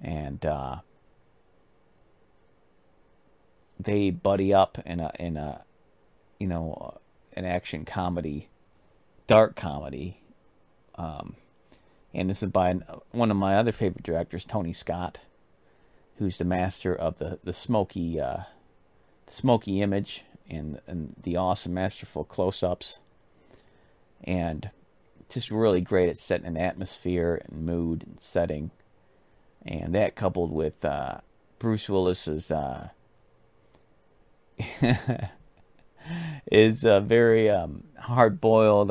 and 0.00 0.44
uh, 0.44 0.76
they 3.78 4.10
buddy 4.10 4.52
up 4.52 4.78
in 4.84 5.00
a 5.00 5.12
in 5.18 5.36
a 5.36 5.62
you 6.38 6.46
know, 6.46 6.98
an 7.34 7.44
action 7.44 7.84
comedy, 7.84 8.48
dark 9.26 9.56
comedy. 9.56 10.20
Um, 10.96 11.34
and 12.14 12.30
this 12.30 12.42
is 12.42 12.50
by 12.50 12.72
one 13.10 13.30
of 13.30 13.36
my 13.36 13.56
other 13.56 13.72
favorite 13.72 14.04
directors, 14.04 14.44
Tony 14.44 14.72
Scott, 14.72 15.18
who's 16.18 16.38
the 16.38 16.44
master 16.44 16.94
of 16.94 17.18
the 17.18 17.38
the 17.44 17.52
smoky, 17.52 18.20
uh, 18.20 18.44
smoky 19.26 19.82
image 19.82 20.24
and 20.48 20.80
and 20.86 21.14
the 21.22 21.36
awesome, 21.36 21.74
masterful 21.74 22.24
close-ups, 22.24 23.00
and 24.24 24.70
just 25.28 25.50
really 25.50 25.80
great 25.80 26.08
at 26.08 26.16
setting 26.16 26.46
an 26.46 26.56
atmosphere 26.56 27.42
and 27.44 27.66
mood 27.66 28.04
and 28.06 28.20
setting, 28.20 28.70
and 29.64 29.94
that 29.94 30.14
coupled 30.16 30.52
with 30.52 30.84
uh, 30.84 31.18
Bruce 31.58 31.88
Willis's. 31.88 32.50
Uh, 32.50 32.88
is 36.50 36.84
a 36.84 37.00
very 37.00 37.50
um, 37.50 37.84
hard 37.98 38.40
boiled. 38.40 38.90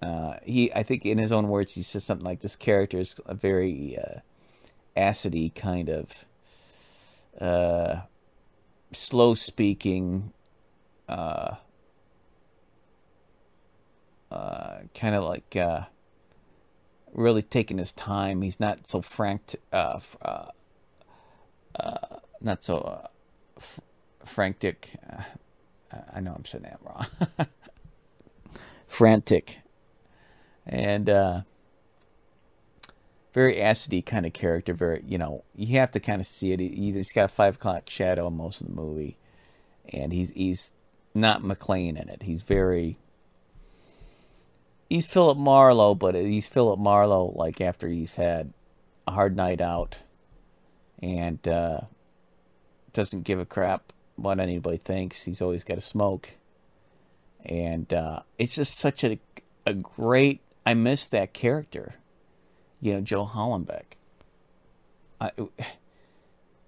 Uh, 0.00 0.34
he, 0.44 0.72
I 0.74 0.82
think, 0.82 1.04
in 1.04 1.18
his 1.18 1.32
own 1.32 1.48
words, 1.48 1.74
he 1.74 1.82
says 1.82 2.04
something 2.04 2.24
like, 2.24 2.40
"This 2.40 2.56
character 2.56 2.98
is 2.98 3.16
a 3.26 3.34
very 3.34 3.98
uh, 3.98 4.20
acidy 4.96 5.54
kind 5.54 5.88
of 5.88 6.24
uh, 7.40 8.02
slow 8.92 9.34
speaking." 9.34 10.32
Uh, 11.08 11.56
uh, 14.30 14.78
kind 14.94 15.14
of 15.14 15.24
like 15.24 15.56
uh, 15.56 15.82
really 17.12 17.42
taking 17.42 17.78
his 17.78 17.92
time. 17.92 18.42
He's 18.42 18.60
not 18.60 18.88
so 18.88 19.00
frank, 19.02 19.56
uh, 19.72 20.00
uh, 20.22 20.46
uh, 21.78 22.16
not 22.40 22.64
so 22.64 22.78
uh, 22.78 23.06
f- 23.56 23.80
frantic. 24.24 24.90
Uh, 25.08 25.22
I 26.14 26.20
know 26.20 26.34
I'm 26.34 26.44
saying 26.44 26.64
that 26.64 26.78
wrong. 26.82 27.06
frantic, 28.86 29.60
and 30.68 31.08
uh, 31.08 31.40
very 33.32 33.56
acidy 33.56 34.04
kind 34.04 34.26
of 34.26 34.32
character. 34.32 34.74
Very, 34.74 35.02
you 35.06 35.18
know, 35.18 35.44
you 35.54 35.78
have 35.78 35.90
to 35.92 36.00
kind 36.00 36.20
of 36.20 36.26
see 36.26 36.52
it. 36.52 36.60
He, 36.60 36.92
has 36.92 37.10
got 37.12 37.26
a 37.26 37.28
five 37.28 37.56
o'clock 37.56 37.88
shadow 37.88 38.30
most 38.30 38.60
of 38.60 38.66
the 38.66 38.72
movie, 38.72 39.16
and 39.92 40.12
he's 40.12 40.30
he's 40.30 40.72
not 41.14 41.42
McClane 41.42 42.00
in 42.00 42.08
it. 42.08 42.22
He's 42.22 42.42
very. 42.42 42.98
He's 44.90 45.04
Philip 45.04 45.36
Marlowe, 45.36 45.94
but 45.94 46.14
he's 46.14 46.48
Philip 46.48 46.80
Marlowe 46.80 47.32
like 47.36 47.60
after 47.60 47.88
he's 47.88 48.14
had 48.14 48.54
a 49.06 49.12
hard 49.12 49.36
night 49.36 49.60
out, 49.60 49.98
and 51.02 51.46
uh, 51.46 51.80
doesn't 52.94 53.24
give 53.24 53.38
a 53.38 53.44
crap 53.44 53.92
what 54.16 54.40
anybody 54.40 54.78
thinks. 54.78 55.24
He's 55.24 55.42
always 55.42 55.62
got 55.62 55.76
to 55.76 55.80
smoke, 55.82 56.30
and 57.44 57.92
uh, 57.92 58.20
it's 58.38 58.54
just 58.54 58.78
such 58.78 59.04
a 59.04 59.18
a 59.66 59.74
great. 59.74 60.40
I 60.68 60.74
miss 60.74 61.06
that 61.06 61.32
character, 61.32 61.94
you 62.78 62.92
know, 62.92 63.00
Joe 63.00 63.24
Hallenbeck. 63.24 63.96
I 65.18 65.30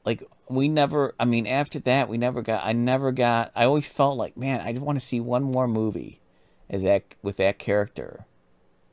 like 0.06 0.22
we 0.48 0.68
never. 0.68 1.14
I 1.20 1.26
mean, 1.26 1.46
after 1.46 1.78
that, 1.80 2.08
we 2.08 2.16
never 2.16 2.40
got. 2.40 2.64
I 2.64 2.72
never 2.72 3.12
got. 3.12 3.52
I 3.54 3.64
always 3.64 3.84
felt 3.84 4.16
like, 4.16 4.38
man, 4.38 4.62
I 4.62 4.72
just 4.72 4.82
want 4.82 4.98
to 4.98 5.04
see 5.04 5.20
one 5.20 5.42
more 5.42 5.68
movie, 5.68 6.18
as 6.70 6.82
that 6.82 7.14
with 7.20 7.36
that 7.36 7.58
character, 7.58 8.24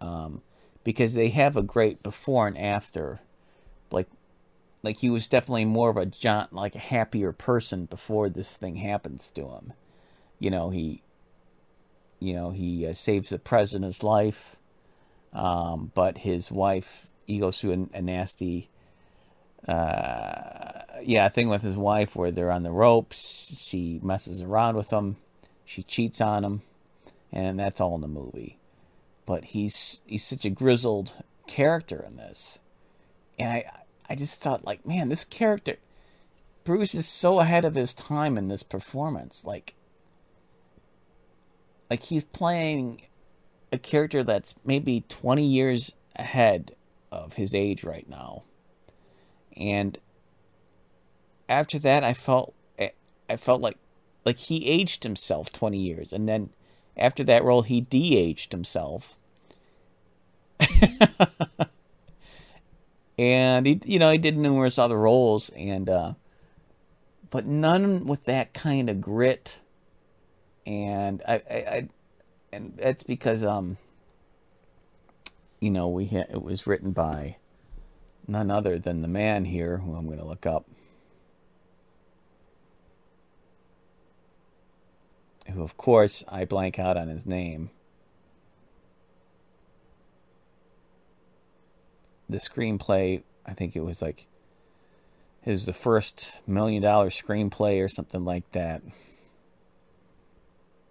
um, 0.01 0.41
because 0.83 1.13
they 1.13 1.29
have 1.29 1.55
a 1.55 1.63
great 1.63 2.03
before 2.03 2.45
and 2.45 2.57
after, 2.57 3.21
like 3.89 4.09
like 4.83 4.97
he 4.97 5.09
was 5.09 5.25
definitely 5.25 5.63
more 5.63 5.89
of 5.89 5.95
a 5.95 6.05
John, 6.05 6.49
like 6.51 6.75
a 6.75 6.79
happier 6.79 7.31
person 7.31 7.85
before 7.85 8.27
this 8.27 8.57
thing 8.57 8.75
happens 8.75 9.31
to 9.31 9.47
him. 9.47 9.71
You 10.37 10.51
know, 10.51 10.69
he, 10.69 11.01
you 12.19 12.33
know, 12.33 12.51
he 12.51 12.85
uh, 12.85 12.91
saves 12.91 13.29
the 13.29 13.39
president's 13.39 14.03
life, 14.03 14.57
um, 15.33 15.91
but 15.93 16.19
his 16.19 16.51
wife, 16.51 17.07
he 17.25 17.39
goes 17.39 17.59
through 17.59 17.89
a, 17.93 17.97
a 17.97 18.01
nasty, 18.01 18.69
uh, 19.67 20.81
yeah, 21.03 21.29
thing 21.29 21.49
with 21.49 21.61
his 21.61 21.75
wife 21.75 22.15
where 22.15 22.31
they're 22.31 22.51
on 22.51 22.63
the 22.63 22.71
ropes. 22.71 23.63
She 23.67 23.99
messes 24.01 24.41
around 24.41 24.75
with 24.75 24.91
him, 24.91 25.17
she 25.65 25.83
cheats 25.83 26.21
on 26.21 26.43
him, 26.43 26.61
and 27.31 27.59
that's 27.59 27.81
all 27.81 27.95
in 27.95 28.01
the 28.01 28.07
movie. 28.07 28.57
But 29.25 29.45
he's 29.45 29.99
he's 30.05 30.25
such 30.25 30.45
a 30.45 30.49
grizzled 30.49 31.13
character 31.47 32.03
in 32.07 32.15
this, 32.15 32.59
and 33.37 33.51
I 33.51 33.65
I 34.09 34.15
just 34.15 34.41
thought 34.41 34.65
like, 34.65 34.85
man, 34.85 35.09
this 35.09 35.25
character, 35.25 35.75
Bruce 36.63 36.95
is 36.95 37.07
so 37.07 37.39
ahead 37.39 37.65
of 37.65 37.75
his 37.75 37.93
time 37.93 38.37
in 38.37 38.47
this 38.47 38.63
performance. 38.63 39.43
Like, 39.45 39.75
like 41.89 42.03
he's 42.03 42.23
playing 42.23 43.01
a 43.71 43.77
character 43.77 44.23
that's 44.23 44.55
maybe 44.65 45.03
20 45.09 45.45
years 45.45 45.93
ahead 46.15 46.75
of 47.11 47.33
his 47.33 47.53
age 47.53 47.83
right 47.83 48.07
now. 48.09 48.43
And 49.55 49.97
after 51.49 51.79
that, 51.79 52.03
I 52.03 52.13
felt 52.13 52.53
I 53.29 53.35
felt 53.35 53.61
like 53.61 53.77
like 54.25 54.37
he 54.39 54.67
aged 54.67 55.03
himself 55.03 55.51
20 55.51 55.77
years, 55.77 56.11
and 56.11 56.27
then 56.27 56.49
after 56.97 57.23
that 57.23 57.43
role, 57.43 57.61
he 57.61 57.81
de-aged 57.81 58.51
himself. 58.51 59.15
and 63.17 63.65
he 63.65 63.79
you 63.85 63.99
know 63.99 64.11
he 64.11 64.17
did 64.17 64.37
numerous 64.37 64.77
other 64.79 64.97
roles 64.97 65.49
and 65.55 65.87
uh, 65.89 66.13
but 67.29 67.45
none 67.45 68.05
with 68.05 68.25
that 68.25 68.53
kind 68.53 68.89
of 68.89 68.99
grit 69.01 69.59
and 70.65 71.21
I, 71.27 71.33
I, 71.49 71.55
I 71.55 71.87
and 72.57 72.73
that's 72.77 73.03
because 73.03 73.43
um 73.43 73.77
you 75.59 75.71
know 75.71 75.87
we 75.87 76.07
had, 76.07 76.27
it 76.29 76.43
was 76.43 76.67
written 76.67 76.91
by 76.91 77.37
none 78.27 78.51
other 78.51 78.77
than 78.77 79.01
the 79.01 79.07
man 79.07 79.45
here 79.45 79.77
who 79.77 79.95
I'm 79.95 80.05
going 80.05 80.19
to 80.19 80.25
look 80.25 80.45
up 80.45 80.65
who 85.53 85.63
of 85.63 85.77
course 85.77 86.23
I 86.27 86.43
blank 86.43 86.77
out 86.77 86.97
on 86.97 87.07
his 87.07 87.25
name 87.25 87.69
the 92.29 92.37
screenplay, 92.37 93.23
I 93.45 93.53
think 93.53 93.75
it 93.75 93.83
was 93.83 94.01
like 94.01 94.27
it 95.45 95.51
was 95.51 95.65
the 95.65 95.73
first 95.73 96.39
million 96.45 96.83
dollar 96.83 97.09
screenplay 97.09 97.83
or 97.83 97.87
something 97.87 98.25
like 98.25 98.51
that. 98.51 98.81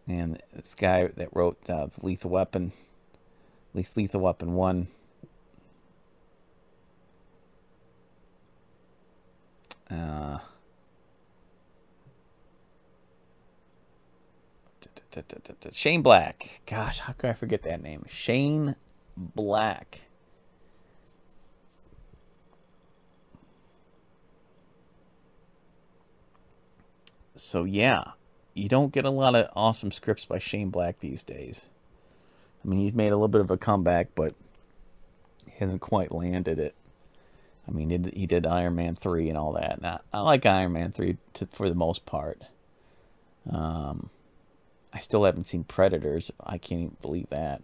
And 0.09 0.41
this 0.53 0.75
guy 0.75 1.09
that 1.17 1.29
wrote 1.33 1.59
uh, 1.69 1.89
Lethal 2.01 2.31
Weapon, 2.31 2.73
at 3.71 3.77
least 3.77 3.97
Lethal 3.97 4.21
Weapon 4.21 4.55
1. 4.55 4.87
Uh, 9.91 10.39
Shane 15.73 16.03
Black. 16.03 16.61
Gosh, 16.67 17.01
how 17.01 17.13
could 17.13 17.31
I 17.31 17.33
forget 17.33 17.63
that 17.63 17.83
name? 17.83 18.05
Shane 18.09 18.77
Black. 19.17 20.03
So 27.35 27.65
yeah, 27.65 28.03
you 28.57 28.69
don't 28.69 28.93
get 28.93 29.05
a 29.05 29.11
lot 29.11 29.35
of 29.35 29.49
awesome 29.55 29.91
scripts 29.91 30.25
by 30.25 30.39
Shane 30.39 30.71
Black 30.71 31.01
these 31.01 31.23
days. 31.23 31.69
I 32.65 32.69
mean, 32.69 32.81
he's 32.81 32.95
made 32.95 33.09
a 33.09 33.17
little 33.17 33.29
bit 33.29 33.43
of 33.43 33.51
a 33.51 33.57
comeback, 33.57 34.09
but 34.15 34.35
he 35.47 35.53
hasn't 35.59 35.83
quite 35.83 36.11
landed 36.11 36.59
it. 36.59 36.75
I 37.69 37.71
mean, 37.71 37.91
he 37.91 37.99
did, 37.99 38.15
he 38.15 38.27
did 38.27 38.47
Iron 38.47 38.77
Man 38.77 38.97
three 38.97 39.29
and 39.29 39.37
all 39.37 39.53
that. 39.53 39.77
And 39.77 39.87
I, 39.87 40.01
I 40.13 40.21
like 40.21 40.47
Iron 40.47 40.73
Man 40.73 40.93
three 40.93 41.19
to, 41.35 41.47
for 41.47 41.69
the 41.69 41.75
most 41.75 42.07
part. 42.07 42.43
Um, 43.51 44.11
I 44.93 44.99
still 44.99 45.25
haven't 45.25 45.49
seen 45.49 45.65
Predators. 45.65 46.31
I 46.41 46.59
can't 46.59 46.81
even 46.81 46.97
believe 47.03 47.29
that. 47.31 47.61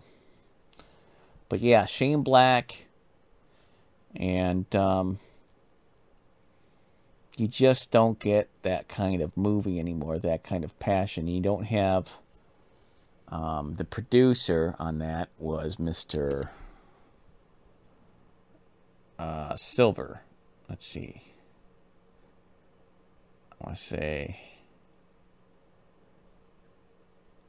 But 1.49 1.61
yeah, 1.61 1.87
Shane 1.87 2.23
Black 2.23 2.87
and 4.15 4.75
um, 4.77 5.19
you 7.37 7.49
just 7.49 7.91
don't 7.91 8.19
get 8.19 8.49
that 8.63 8.89
kind 8.89 9.23
of 9.23 9.37
movie 9.37 9.79
anymore, 9.79 10.19
that 10.19 10.43
kind 10.43 10.65
of 10.65 10.79
passion. 10.79 11.27
You 11.27 11.41
don't 11.41 11.65
have. 11.65 12.19
Um, 13.29 13.77
the 13.77 13.85
producer 13.85 14.75
on 14.79 14.99
that 14.99 15.31
was 15.39 15.77
Mr. 15.77 16.51
Uh, 19.19 19.57
Silver. 19.57 20.21
Let's 20.69 20.87
see. 20.87 21.23
I 23.53 23.65
want 23.65 23.77
to 23.79 23.83
say. 23.83 24.41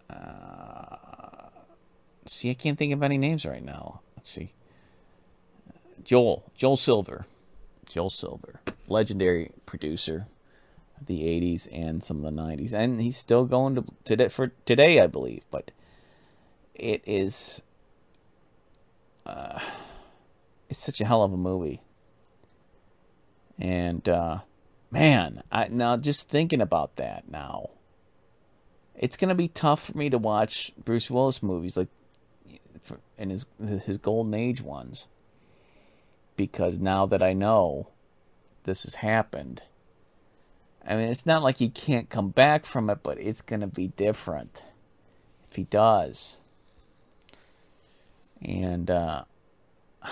Uh, 0.10 0.96
see, 2.28 2.50
I 2.50 2.54
can't 2.54 2.80
think 2.80 2.93
of 2.93 3.04
any 3.04 3.17
names 3.17 3.46
right 3.46 3.63
now. 3.63 4.00
Let's 4.15 4.30
see. 4.30 4.54
Joel. 6.06 6.50
Joel 6.56 6.78
Silver. 6.78 7.26
Joel 7.89 8.10
Silver 8.10 8.62
legendary 8.88 9.52
producer 9.65 10.28
of 11.00 11.08
the 11.08 11.22
80s 11.22 11.67
and 11.72 12.04
some 12.04 12.24
of 12.24 12.36
the 12.36 12.41
90s 12.41 12.74
and 12.74 13.02
he's 13.02 13.17
still 13.17 13.46
going 13.46 13.76
to 13.76 13.86
today 14.06 14.28
for 14.28 14.52
today 14.65 15.00
I 15.00 15.08
believe 15.08 15.43
but 15.52 15.72
it 16.74 17.02
is 17.06 17.62
uh, 19.26 19.60
it's 20.69 20.84
such 20.84 21.00
a 21.00 21.06
hell 21.06 21.24
of 21.24 21.32
a 21.32 21.38
movie. 21.38 21.82
And 23.60 24.08
uh, 24.10 24.39
man 24.91 25.43
I 25.52 25.67
now 25.69 25.98
just 25.98 26.30
thinking 26.30 26.62
about 26.62 26.98
that 26.98 27.30
now 27.30 27.69
it's 28.96 29.17
going 29.17 29.30
to 29.30 29.36
be 29.36 29.48
tough 29.48 29.86
for 29.86 29.98
me 29.98 30.10
to 30.10 30.17
watch 30.17 30.72
Bruce 30.84 31.10
Willis 31.10 31.41
movies 31.41 31.78
like 31.78 31.89
for, 32.82 33.00
in 33.17 33.30
his 33.30 33.46
his 33.86 33.98
golden 33.98 34.34
age 34.34 34.62
ones 34.62 35.08
because 36.36 36.80
now 36.80 37.06
that 37.06 37.22
I 37.22 37.34
know 37.34 37.89
this 38.63 38.84
has 38.84 38.96
happened. 38.96 39.62
I 40.86 40.96
mean, 40.96 41.10
it's 41.10 41.26
not 41.26 41.43
like 41.43 41.58
he 41.58 41.69
can't 41.69 42.10
come 42.10 42.30
back 42.30 42.65
from 42.65 42.89
it, 42.89 43.00
but 43.04 43.19
it's 43.19 43.41
going 43.41 43.62
to 43.62 43.67
be 43.67 43.88
different 43.89 44.63
if 45.50 45.56
he 45.56 45.63
does. 45.63 46.38
And 48.41 48.89
uh, 48.89 49.24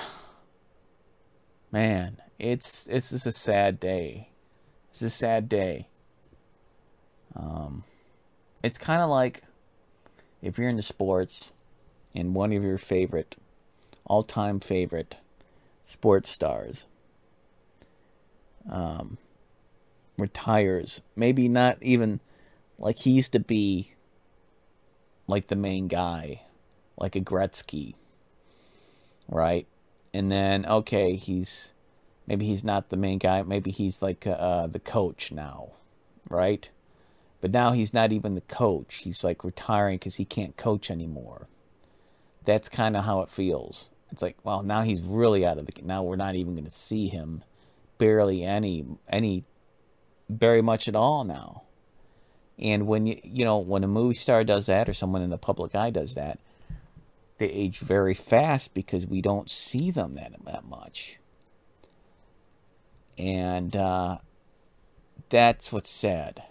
man, 1.72 2.18
it's 2.40 2.86
this 2.86 3.12
is 3.12 3.26
a 3.26 3.32
sad 3.32 3.80
day. 3.80 4.30
It's 4.90 5.02
a 5.02 5.10
sad 5.10 5.50
day. 5.50 5.88
Um, 7.36 7.84
it's 8.64 8.78
kind 8.78 9.02
of 9.02 9.10
like 9.10 9.44
if 10.42 10.58
you're 10.58 10.70
into 10.70 10.84
sports 10.84 11.52
and 12.16 12.36
one 12.36 12.52
of 12.52 12.64
your 12.64 12.78
favorite, 12.78 13.36
all-time 14.06 14.60
favorite 14.60 15.18
sports 15.92 16.30
stars 16.30 16.86
um, 18.70 19.18
retires. 20.18 21.02
Maybe 21.16 21.48
not 21.48 21.78
even 21.82 22.20
like 22.78 23.00
he 23.00 23.12
used 23.12 23.32
to 23.34 23.40
be 23.40 23.94
like 25.28 25.48
the 25.48 25.56
main 25.56 25.88
guy, 25.88 26.42
like 26.98 27.16
a 27.16 27.22
Gretzky, 27.22 27.96
right? 29.28 29.68
And 30.14 30.32
then 30.32 30.66
okay, 30.66 31.16
he's 31.16 31.74
maybe 32.28 32.46
he's 32.46 32.64
not 32.64 32.90
the 32.90 32.98
main 32.98 33.18
guy. 33.18 33.42
Maybe 33.44 33.72
he's 33.72 34.02
like 34.02 34.28
uh, 34.28 34.32
uh, 34.32 34.68
the 34.68 34.80
coach 34.80 35.32
now, 35.32 35.72
right? 36.30 36.70
But 37.40 37.52
now 37.52 37.72
he's 37.72 37.94
not 37.94 38.12
even 38.12 38.36
the 38.36 38.42
coach. 38.42 38.98
He's 39.04 39.24
like 39.24 39.44
retiring 39.44 39.98
because 39.98 40.16
he 40.16 40.26
can't 40.26 40.58
coach 40.58 40.92
anymore. 40.92 41.48
That's 42.44 42.70
kind 42.70 42.96
of 42.96 43.06
how 43.06 43.22
it 43.22 43.30
feels. 43.30 43.91
It's 44.12 44.22
like, 44.22 44.38
well, 44.44 44.62
now 44.62 44.82
he's 44.82 45.02
really 45.02 45.46
out 45.46 45.58
of 45.58 45.66
the. 45.66 45.74
Now 45.82 46.04
we're 46.04 46.16
not 46.16 46.36
even 46.36 46.54
going 46.54 46.66
to 46.66 46.72
see 46.72 47.08
him 47.08 47.44
barely 47.98 48.44
any 48.44 48.86
any 49.10 49.46
very 50.30 50.62
much 50.62 50.88
at 50.88 50.96
all 50.96 51.24
now. 51.24 51.64
And 52.60 52.88
when 52.88 53.06
you 53.06 53.20
you 53.24 53.46
know 53.46 53.58
when 53.58 53.84
a 53.84 53.88
movie 53.88 54.16
star 54.16 54.44
does 54.44 54.66
that 54.66 54.90
or 54.90 54.94
someone 54.94 55.22
in 55.22 55.30
the 55.30 55.38
public 55.38 55.76
eye 55.76 55.92
does 55.92 56.16
that, 56.16 56.40
they 57.38 57.48
age 57.48 57.80
very 57.80 58.14
fast 58.14 58.74
because 58.74 59.08
we 59.08 59.22
don't 59.22 59.50
see 59.50 59.92
them 59.92 60.14
that 60.16 60.34
that 60.46 60.66
much. 60.66 61.18
And 63.18 63.76
uh, 63.76 64.18
that's 65.30 65.72
what's 65.72 65.90
sad. 65.90 66.44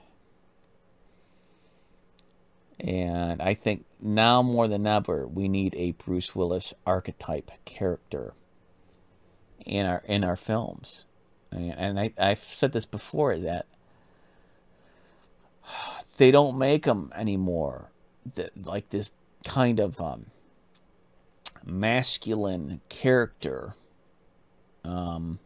And 2.81 3.43
I 3.43 3.55
think 3.55 3.85
now 4.01 4.43
more 4.43 4.67
than 4.67 4.87
ever, 4.87 5.27
we 5.27 5.49
need 5.49 5.75
a 5.77 5.93
Bruce 5.93 6.35
Willis 6.35 6.73
archetype 6.87 7.51
character 7.65 8.35
in 9.67 9.85
our 9.87 10.03
in 10.07 10.25
our 10.25 10.37
films 10.37 11.05
and 11.53 11.99
I, 11.99 12.13
I've 12.19 12.45
said 12.45 12.73
this 12.73 12.87
before 12.87 13.37
that 13.39 13.67
they 16.17 16.31
don't 16.31 16.59
make 16.59 16.85
them 16.85 17.13
anymore. 17.15 17.91
That 18.35 18.67
like 18.67 18.91
this 18.91 19.13
kind 19.45 19.81
of 19.81 20.01
um, 20.01 20.27
masculine 21.65 22.81
character. 22.89 23.75
Um, 24.85 25.39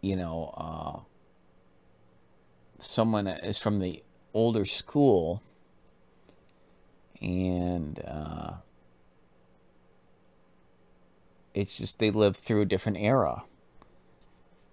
you 0.00 0.16
know, 0.16 0.54
uh, 0.56 1.00
someone 2.80 3.26
is 3.26 3.58
from 3.58 3.78
the 3.78 4.02
older 4.34 4.64
school, 4.64 5.42
and 7.20 8.02
uh, 8.06 8.52
it's 11.54 11.76
just 11.76 11.98
they 11.98 12.10
lived 12.10 12.36
through 12.36 12.62
a 12.62 12.66
different 12.66 12.98
era 12.98 13.44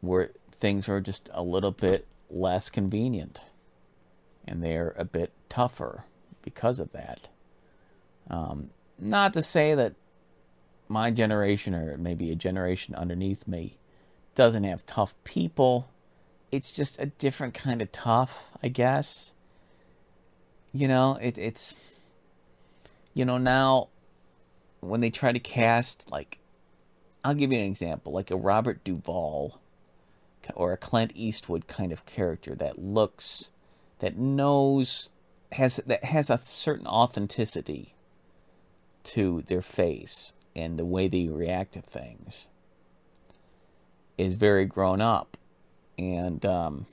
where 0.01 0.31
things 0.51 0.87
are 0.87 1.01
just 1.01 1.29
a 1.33 1.43
little 1.43 1.71
bit 1.71 2.07
less 2.29 2.69
convenient 2.69 3.45
and 4.47 4.63
they're 4.63 4.95
a 4.97 5.05
bit 5.05 5.31
tougher 5.49 6.05
because 6.41 6.79
of 6.79 6.91
that. 6.91 7.27
Um, 8.29 8.69
not 8.97 9.33
to 9.33 9.43
say 9.43 9.75
that 9.75 9.93
my 10.87 11.11
generation 11.11 11.75
or 11.75 11.97
maybe 11.97 12.31
a 12.31 12.35
generation 12.35 12.95
underneath 12.95 13.47
me 13.47 13.77
doesn't 14.35 14.63
have 14.63 14.85
tough 14.85 15.13
people. 15.23 15.89
It's 16.51 16.71
just 16.71 16.99
a 16.99 17.07
different 17.07 17.53
kind 17.53 17.81
of 17.81 17.91
tough, 17.91 18.51
I 18.63 18.69
guess. 18.69 19.33
You 20.71 20.87
know, 20.87 21.17
it, 21.21 21.37
it's, 21.37 21.75
you 23.13 23.25
know, 23.25 23.37
now 23.37 23.89
when 24.79 25.01
they 25.01 25.09
try 25.09 25.31
to 25.31 25.39
cast, 25.39 26.11
like, 26.11 26.39
I'll 27.23 27.33
give 27.33 27.51
you 27.51 27.59
an 27.59 27.65
example, 27.65 28.13
like 28.13 28.31
a 28.31 28.37
Robert 28.37 28.83
Duvall 28.83 29.59
or 30.55 30.71
a 30.71 30.77
Clint 30.77 31.11
Eastwood 31.15 31.67
kind 31.67 31.91
of 31.91 32.05
character 32.05 32.55
that 32.55 32.79
looks, 32.79 33.49
that 33.99 34.17
knows, 34.17 35.09
has 35.53 35.77
that 35.85 36.03
has 36.05 36.29
a 36.29 36.37
certain 36.37 36.87
authenticity 36.87 37.95
to 39.03 39.43
their 39.47 39.61
face 39.61 40.33
and 40.55 40.77
the 40.77 40.85
way 40.85 41.07
they 41.07 41.27
react 41.27 41.73
to 41.73 41.81
things 41.81 42.47
is 44.17 44.35
very 44.35 44.65
grown 44.65 44.99
up, 44.99 45.37
and 45.97 46.45
um, 46.45 46.85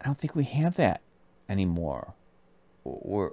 I 0.00 0.06
don't 0.06 0.18
think 0.18 0.34
we 0.34 0.44
have 0.44 0.76
that 0.76 1.02
anymore. 1.48 2.14
We're, 2.84 3.30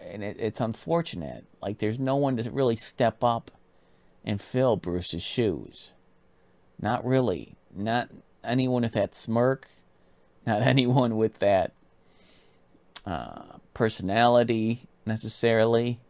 and 0.00 0.22
it, 0.22 0.36
it's 0.38 0.60
unfortunate. 0.60 1.44
Like 1.60 1.78
there's 1.78 1.98
no 1.98 2.16
one 2.16 2.36
to 2.36 2.50
really 2.50 2.76
step 2.76 3.22
up 3.22 3.50
and 4.24 4.40
fill 4.40 4.76
Bruce's 4.76 5.22
shoes. 5.22 5.92
Not 6.80 7.04
really. 7.04 7.54
Not 7.74 8.08
anyone 8.42 8.82
with 8.82 8.92
that 8.92 9.14
smirk. 9.14 9.68
Not 10.46 10.62
anyone 10.66 11.16
with 11.16 11.38
that 11.38 11.72
uh, 13.06 13.58
personality 13.74 14.88
necessarily. 15.06 16.00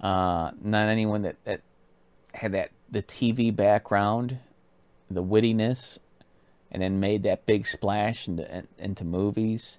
Uh, 0.00 0.52
not 0.62 0.88
anyone 0.88 1.22
that, 1.22 1.36
that 1.44 1.60
had 2.34 2.52
that 2.52 2.70
the 2.90 3.02
TV 3.02 3.54
background, 3.54 4.38
the 5.10 5.22
wittiness, 5.22 5.98
and 6.70 6.82
then 6.82 7.00
made 7.00 7.22
that 7.22 7.46
big 7.46 7.66
splash 7.66 8.26
into 8.28 8.64
into 8.78 9.04
movies. 9.04 9.78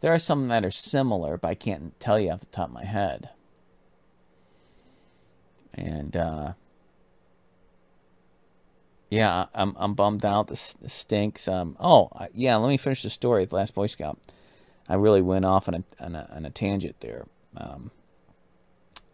There 0.00 0.12
are 0.12 0.18
some 0.18 0.48
that 0.48 0.64
are 0.64 0.70
similar, 0.70 1.38
but 1.38 1.48
I 1.48 1.54
can't 1.54 1.98
tell 1.98 2.18
you 2.18 2.30
off 2.30 2.40
the 2.40 2.46
top 2.46 2.68
of 2.68 2.74
my 2.74 2.84
head 2.84 3.30
and 5.76 6.16
uh, 6.16 6.52
yeah, 9.10 9.46
I'm 9.54 9.74
I'm 9.78 9.94
bummed 9.94 10.24
out. 10.24 10.48
This, 10.48 10.74
this 10.74 10.92
stinks. 10.92 11.48
Um, 11.48 11.76
oh 11.80 12.10
yeah, 12.32 12.56
let 12.56 12.68
me 12.68 12.76
finish 12.76 13.02
the 13.02 13.10
story. 13.10 13.44
The 13.44 13.56
last 13.56 13.74
Boy 13.74 13.86
Scout. 13.86 14.18
I 14.88 14.94
really 14.94 15.22
went 15.22 15.44
off 15.44 15.68
on 15.68 15.74
a 15.74 15.84
on 16.00 16.14
a, 16.14 16.28
on 16.34 16.44
a 16.44 16.50
tangent 16.50 17.00
there. 17.00 17.26
Um, 17.56 17.90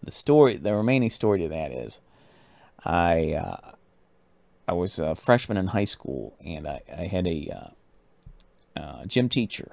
the 0.02 0.10
story, 0.10 0.56
the 0.56 0.74
remaining 0.74 1.10
story 1.10 1.40
to 1.40 1.48
that 1.48 1.72
is, 1.72 2.00
I 2.84 3.32
uh, 3.34 3.72
I 4.66 4.72
was 4.72 4.98
a 4.98 5.14
freshman 5.14 5.56
in 5.56 5.68
high 5.68 5.84
school, 5.84 6.36
and 6.44 6.66
I, 6.66 6.82
I 6.96 7.04
had 7.04 7.26
a 7.26 7.74
uh, 8.76 8.80
uh, 8.80 9.06
gym 9.06 9.28
teacher. 9.28 9.72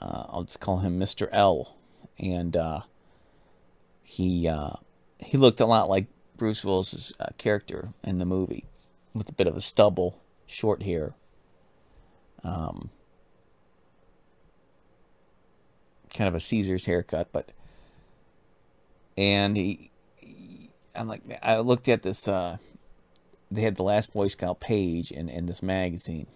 Uh, 0.00 0.24
I'll 0.28 0.44
just 0.44 0.60
call 0.60 0.78
him 0.78 0.98
Mr. 0.98 1.28
L, 1.32 1.76
and 2.18 2.56
uh, 2.56 2.80
he 4.02 4.50
he 5.20 5.36
looked 5.38 5.60
a 5.60 5.66
lot 5.66 5.88
like 5.88 6.06
Bruce 6.36 6.62
Willis's 6.62 7.12
character 7.38 7.90
in 8.04 8.18
the 8.18 8.26
movie, 8.26 8.66
with 9.14 9.28
a 9.28 9.32
bit 9.32 9.46
of 9.46 9.56
a 9.56 9.60
stubble, 9.60 10.20
short 10.46 10.82
hair. 10.82 11.14
Um, 12.44 12.90
kind 16.14 16.28
of 16.28 16.34
a 16.34 16.40
Caesar's 16.40 16.84
haircut, 16.84 17.28
but 17.32 17.50
and 19.16 19.56
he 19.56 19.90
I'm 20.98 21.08
like 21.08 21.22
I 21.42 21.58
looked 21.58 21.88
at 21.88 22.02
this. 22.02 22.26
Uh, 22.26 22.58
they 23.50 23.62
had 23.62 23.76
the 23.76 23.82
last 23.82 24.12
Boy 24.12 24.28
Scout 24.28 24.60
page 24.60 25.10
in 25.10 25.28
in 25.28 25.46
this 25.46 25.62
magazine, 25.62 26.26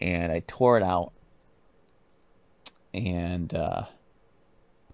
and 0.00 0.30
I 0.30 0.42
tore 0.46 0.76
it 0.76 0.82
out 0.82 1.12
and 2.92 3.52
uh, 3.52 3.84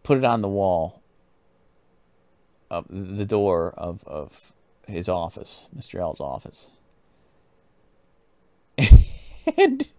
put 0.03 0.19
it 0.19 0.25
on 0.25 0.41
the 0.41 0.49
wall 0.49 1.03
of 2.71 2.87
the 2.89 3.27
door 3.27 3.75
of, 3.77 4.03
of 4.07 4.53
his 4.87 5.09
office, 5.09 5.69
Mr. 5.77 6.01
L's 6.01 6.21
office. 6.21 6.71
and, 8.79 9.91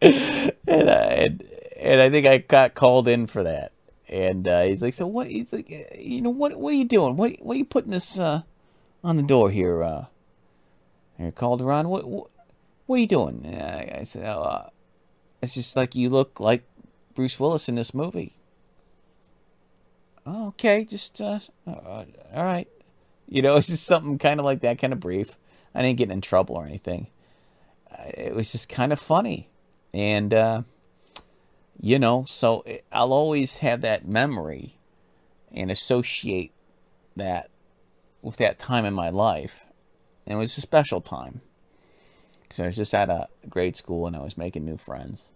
and, 0.00 0.52
and, 0.68 1.44
and 1.76 2.00
I 2.00 2.10
think 2.10 2.26
I 2.26 2.38
got 2.38 2.74
called 2.74 3.08
in 3.08 3.26
for 3.26 3.42
that. 3.42 3.72
And 4.10 4.46
uh, 4.46 4.64
he's 4.64 4.82
like, 4.82 4.94
so 4.94 5.06
what? 5.06 5.28
He's 5.28 5.52
like, 5.52 5.70
you 5.96 6.20
know, 6.20 6.30
what? 6.30 6.58
What 6.58 6.72
are 6.72 6.76
you 6.76 6.84
doing? 6.84 7.16
What? 7.16 7.36
What 7.40 7.54
are 7.54 7.58
you 7.58 7.64
putting 7.64 7.92
this 7.92 8.18
uh, 8.18 8.42
on 9.02 9.16
the 9.16 9.22
door 9.22 9.50
here? 9.50 9.82
Uh, 9.82 10.06
here, 11.16 11.30
Calderon. 11.30 11.88
What? 11.88 12.06
What, 12.06 12.30
what 12.86 12.96
are 12.96 13.00
you 13.00 13.06
doing? 13.06 13.46
I, 13.46 14.00
I 14.00 14.02
said, 14.02 14.24
oh, 14.26 14.42
uh, 14.42 14.68
it's 15.40 15.54
just 15.54 15.76
like 15.76 15.94
you 15.94 16.10
look 16.10 16.40
like 16.40 16.64
Bruce 17.14 17.38
Willis 17.38 17.68
in 17.68 17.76
this 17.76 17.94
movie 17.94 18.34
oh, 20.26 20.48
okay, 20.48 20.84
just 20.84 21.20
uh, 21.20 21.40
uh, 21.66 22.04
all 22.34 22.44
right. 22.44 22.68
You 23.28 23.42
know, 23.42 23.56
it's 23.56 23.68
just 23.68 23.86
something 23.86 24.18
kind 24.18 24.40
of 24.40 24.46
like 24.46 24.60
that, 24.60 24.78
kind 24.78 24.92
of 24.92 25.00
brief. 25.00 25.36
I 25.74 25.82
didn't 25.82 25.98
get 25.98 26.10
in 26.10 26.20
trouble 26.20 26.56
or 26.56 26.66
anything. 26.66 27.08
It 28.14 28.34
was 28.34 28.52
just 28.52 28.68
kind 28.68 28.92
of 28.92 29.00
funny, 29.00 29.50
and 29.92 30.32
uh, 30.32 30.62
you 31.80 31.98
know, 31.98 32.24
so 32.28 32.64
I'll 32.92 33.12
always 33.12 33.58
have 33.58 33.80
that 33.80 34.06
memory 34.06 34.78
and 35.52 35.70
associate 35.70 36.52
that 37.16 37.50
with 38.22 38.36
that 38.36 38.58
time 38.58 38.84
in 38.84 38.92
my 38.92 39.08
life. 39.08 39.64
And 40.26 40.36
it 40.36 40.38
was 40.38 40.56
a 40.58 40.60
special 40.60 41.00
time 41.00 41.40
because 42.42 42.60
I 42.60 42.66
was 42.66 42.76
just 42.76 42.94
at 42.94 43.08
a 43.08 43.28
grade 43.48 43.76
school 43.76 44.06
and 44.06 44.14
I 44.14 44.20
was 44.20 44.36
making 44.36 44.64
new 44.64 44.76
friends. 44.76 45.28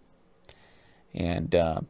And 1.13 1.55
uh, 1.55 1.81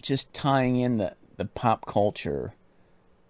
just 0.00 0.32
tying 0.32 0.76
in 0.76 0.96
the, 0.96 1.14
the 1.36 1.44
pop 1.44 1.84
culture 1.86 2.54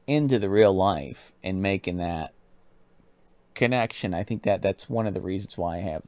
into 0.06 0.38
the 0.38 0.50
real 0.50 0.72
life 0.72 1.32
and 1.42 1.60
making 1.60 1.96
that 1.96 2.32
connection. 3.54 4.14
I 4.14 4.22
think 4.22 4.44
that 4.44 4.62
that's 4.62 4.88
one 4.88 5.06
of 5.06 5.14
the 5.14 5.20
reasons 5.20 5.58
why 5.58 5.76
I 5.76 5.80
have, 5.80 6.02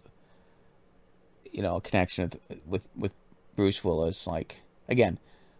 you 1.52 1.62
know, 1.62 1.76
a 1.76 1.80
connection 1.80 2.32
with 2.48 2.61
with, 2.66 2.88
with 2.96 3.14
Bruce 3.56 3.82
Willis. 3.82 4.26
Like 4.26 4.62
again, 4.88 5.18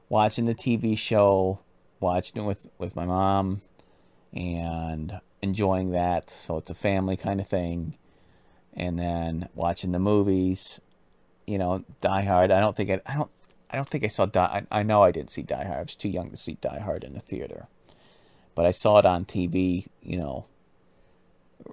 watching 0.09 0.47
the 0.47 0.55
TV 0.55 0.97
show, 0.97 1.61
watching 2.01 2.43
it 2.43 2.47
with 2.47 2.69
with 2.79 2.97
my 2.97 3.05
mom, 3.05 3.63
and 4.33 5.21
enjoying 5.43 5.91
that. 5.93 6.31
So 6.31 6.59
it's 6.59 6.71
a 6.71 6.75
family 6.75 7.17
kind 7.17 7.41
of 7.41 7.49
thing. 7.49 7.97
And 8.75 8.99
then 8.99 9.49
watching 9.55 9.93
the 9.93 9.99
movies, 9.99 10.81
you 11.47 11.59
know, 11.59 11.85
Die 12.01 12.23
Hard. 12.23 12.51
I 12.51 12.61
don't 12.61 12.77
think 12.77 12.91
I, 12.91 13.01
I 13.07 13.15
don't 13.15 13.31
I 13.71 13.77
don't 13.77 13.89
think 13.89 14.05
I 14.05 14.09
saw 14.09 14.27
Die. 14.27 14.65
I, 14.71 14.81
I 14.81 14.83
know 14.83 15.03
I 15.03 15.11
didn't 15.11 15.31
see 15.31 15.43
Die 15.43 15.65
Hard. 15.65 15.79
I 15.79 15.83
was 15.83 15.97
too 15.97 16.09
young 16.09 16.31
to 16.31 16.37
see 16.37 16.59
Die 16.61 16.79
Hard 16.81 17.05
in 17.05 17.15
the 17.15 17.21
theater, 17.21 17.69
but 18.55 18.67
I 18.67 18.71
saw 18.71 18.99
it 18.99 19.07
on 19.07 19.25
TV. 19.25 19.87
You 20.01 20.19
know, 20.19 20.47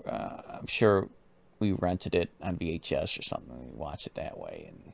uh, 0.07 0.41
I'm 0.59 0.68
sure 0.68 1.09
we 1.60 1.72
rented 1.72 2.16
it 2.16 2.32
on 2.41 2.58
VHS 2.58 3.20
or 3.20 3.24
something. 3.24 3.72
We 3.72 3.76
watched 3.76 4.08
it 4.08 4.16
that 4.16 4.38
way, 4.38 4.66
and 4.68 4.93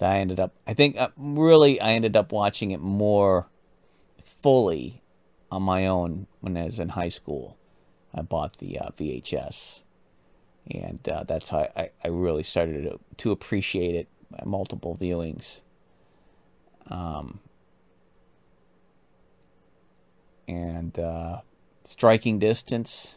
I 0.00 0.18
ended 0.18 0.40
up. 0.40 0.54
I 0.66 0.74
think 0.74 0.96
uh, 0.96 1.08
really 1.16 1.80
I 1.80 1.90
ended 1.92 2.16
up 2.16 2.32
watching 2.32 2.70
it 2.70 2.80
more 2.80 3.48
fully 4.42 5.02
on 5.50 5.62
my 5.62 5.86
own 5.86 6.26
when 6.40 6.56
I 6.56 6.64
was 6.66 6.78
in 6.78 6.90
high 6.90 7.08
school. 7.08 7.56
I 8.14 8.22
bought 8.22 8.58
the 8.58 8.78
uh, 8.78 8.90
VHS, 8.98 9.80
and 10.70 11.06
uh, 11.08 11.24
that's 11.24 11.50
how 11.50 11.68
I, 11.76 11.90
I 12.02 12.08
really 12.08 12.42
started 12.42 12.84
to, 12.84 13.00
to 13.16 13.30
appreciate 13.32 13.94
it. 13.94 14.08
by 14.30 14.42
Multiple 14.44 14.96
viewings 15.00 15.60
um, 16.90 17.40
and 20.46 20.98
uh, 20.98 21.40
Striking 21.84 22.38
Distance. 22.38 23.16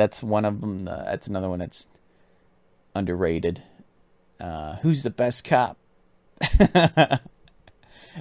That's 0.00 0.22
one 0.22 0.46
of 0.46 0.62
them. 0.62 0.88
Uh, 0.88 1.04
that's 1.04 1.26
another 1.26 1.50
one 1.50 1.58
that's 1.58 1.86
underrated. 2.94 3.62
Uh, 4.40 4.76
who's 4.76 5.02
the 5.02 5.10
best 5.10 5.44
cop? 5.44 5.76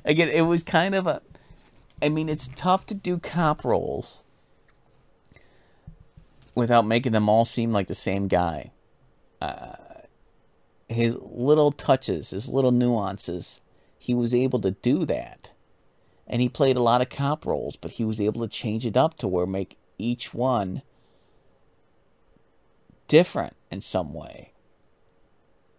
Again, 0.03 0.27
it 0.27 0.45
was 0.45 0.61
kind 0.61 0.93
of 0.93 1.07
a. 1.07 1.21
I 2.01 2.09
mean, 2.09 2.27
it's 2.27 2.49
tough 2.53 2.85
to 2.87 2.93
do 2.93 3.17
cop 3.17 3.63
roles 3.63 4.21
without 6.53 6.85
making 6.85 7.13
them 7.13 7.29
all 7.29 7.45
seem 7.45 7.71
like 7.71 7.87
the 7.87 7.95
same 7.95 8.27
guy. 8.27 8.71
Uh, 9.41 9.75
his 10.89 11.15
little 11.21 11.71
touches, 11.71 12.31
his 12.31 12.49
little 12.49 12.73
nuances, 12.73 13.61
he 13.97 14.13
was 14.13 14.33
able 14.33 14.59
to 14.59 14.71
do 14.71 15.05
that. 15.05 15.53
And 16.27 16.41
he 16.41 16.49
played 16.49 16.75
a 16.75 16.83
lot 16.83 17.01
of 17.01 17.07
cop 17.07 17.45
roles, 17.45 17.77
but 17.77 17.91
he 17.91 18.03
was 18.03 18.19
able 18.19 18.41
to 18.41 18.49
change 18.49 18.85
it 18.85 18.97
up 18.97 19.17
to 19.19 19.29
where 19.29 19.45
make 19.45 19.77
each 19.97 20.33
one 20.33 20.81
different 23.09 23.57
in 23.69 23.81
some 23.81 24.13
way. 24.13 24.53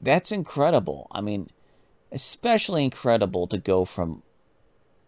That's 0.00 0.30
incredible. 0.30 1.06
I 1.12 1.22
mean, 1.22 1.48
especially 2.12 2.84
incredible 2.84 3.46
to 3.46 3.56
go 3.56 3.86
from 3.86 4.22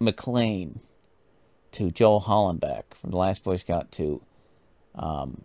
McClane 0.01 0.81
to 1.73 1.91
Joe 1.91 2.21
Hallenbeck 2.21 2.95
from 2.95 3.11
The 3.11 3.17
Last 3.17 3.45
Boy 3.45 3.57
Scout 3.57 3.93
to, 3.93 4.23
um, 4.95 5.45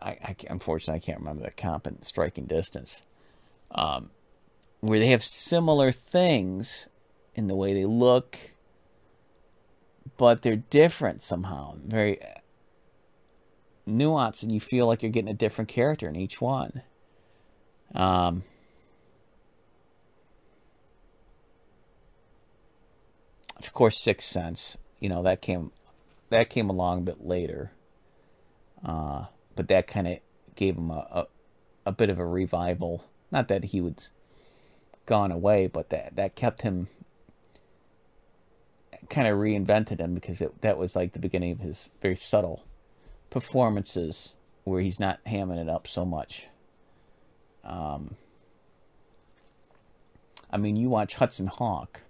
I, 0.00 0.10
I 0.10 0.36
unfortunately 0.48 0.96
I 0.96 1.04
can't 1.04 1.18
remember 1.18 1.42
the 1.44 1.50
comp 1.50 1.86
in 1.86 2.02
striking 2.02 2.46
distance, 2.46 3.02
um, 3.72 4.10
where 4.80 4.98
they 4.98 5.08
have 5.08 5.22
similar 5.22 5.92
things 5.92 6.88
in 7.34 7.48
the 7.48 7.56
way 7.56 7.74
they 7.74 7.84
look, 7.86 8.38
but 10.16 10.42
they're 10.42 10.56
different 10.56 11.22
somehow, 11.22 11.76
very 11.84 12.18
nuanced, 13.88 14.42
and 14.42 14.52
you 14.52 14.60
feel 14.60 14.86
like 14.86 15.02
you're 15.02 15.10
getting 15.10 15.30
a 15.30 15.34
different 15.34 15.68
character 15.68 16.08
in 16.08 16.16
each 16.16 16.40
one. 16.40 16.82
Um, 17.94 18.44
of 23.56 23.72
course, 23.72 24.00
Sixth 24.00 24.28
Sense. 24.28 24.76
You 25.00 25.08
know 25.08 25.22
that 25.22 25.40
came 25.40 25.72
that 26.28 26.50
came 26.50 26.68
along 26.68 26.98
a 26.98 27.02
bit 27.02 27.24
later, 27.24 27.72
uh, 28.84 29.26
but 29.56 29.68
that 29.68 29.86
kind 29.86 30.06
of 30.06 30.18
gave 30.54 30.76
him 30.76 30.90
a, 30.90 31.06
a, 31.10 31.26
a 31.86 31.92
bit 31.92 32.10
of 32.10 32.18
a 32.18 32.26
revival. 32.26 33.04
Not 33.30 33.48
that 33.48 33.64
he 33.66 33.80
was 33.80 34.10
gone 35.06 35.32
away, 35.32 35.66
but 35.66 35.90
that 35.90 36.16
that 36.16 36.36
kept 36.36 36.62
him 36.62 36.88
kind 39.08 39.26
of 39.26 39.38
reinvented 39.38 39.98
him 39.98 40.14
because 40.14 40.40
it, 40.40 40.60
that 40.60 40.78
was 40.78 40.94
like 40.94 41.12
the 41.12 41.18
beginning 41.18 41.50
of 41.52 41.60
his 41.60 41.90
very 42.00 42.16
subtle 42.16 42.64
performances 43.30 44.34
where 44.64 44.80
he's 44.80 45.00
not 45.00 45.24
hamming 45.24 45.58
it 45.60 45.68
up 45.68 45.86
so 45.86 46.04
much. 46.04 46.48
Um, 47.64 48.16
I 50.50 50.56
mean, 50.56 50.76
you 50.76 50.90
watch 50.90 51.16
Hudson 51.16 51.46
Hawk, 51.46 52.02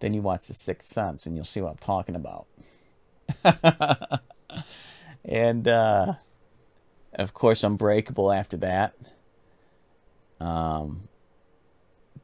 then 0.00 0.14
you 0.14 0.22
watch 0.22 0.46
The 0.46 0.54
Sixth 0.54 0.90
Sense, 0.90 1.26
and 1.26 1.36
you'll 1.36 1.44
see 1.44 1.60
what 1.60 1.70
I'm 1.72 1.76
talking 1.78 2.16
about. 2.16 2.46
and 5.24 5.68
uh, 5.68 6.14
of 7.14 7.34
course, 7.34 7.62
Unbreakable 7.62 8.32
after 8.32 8.56
that. 8.58 8.94
Um, 10.40 11.08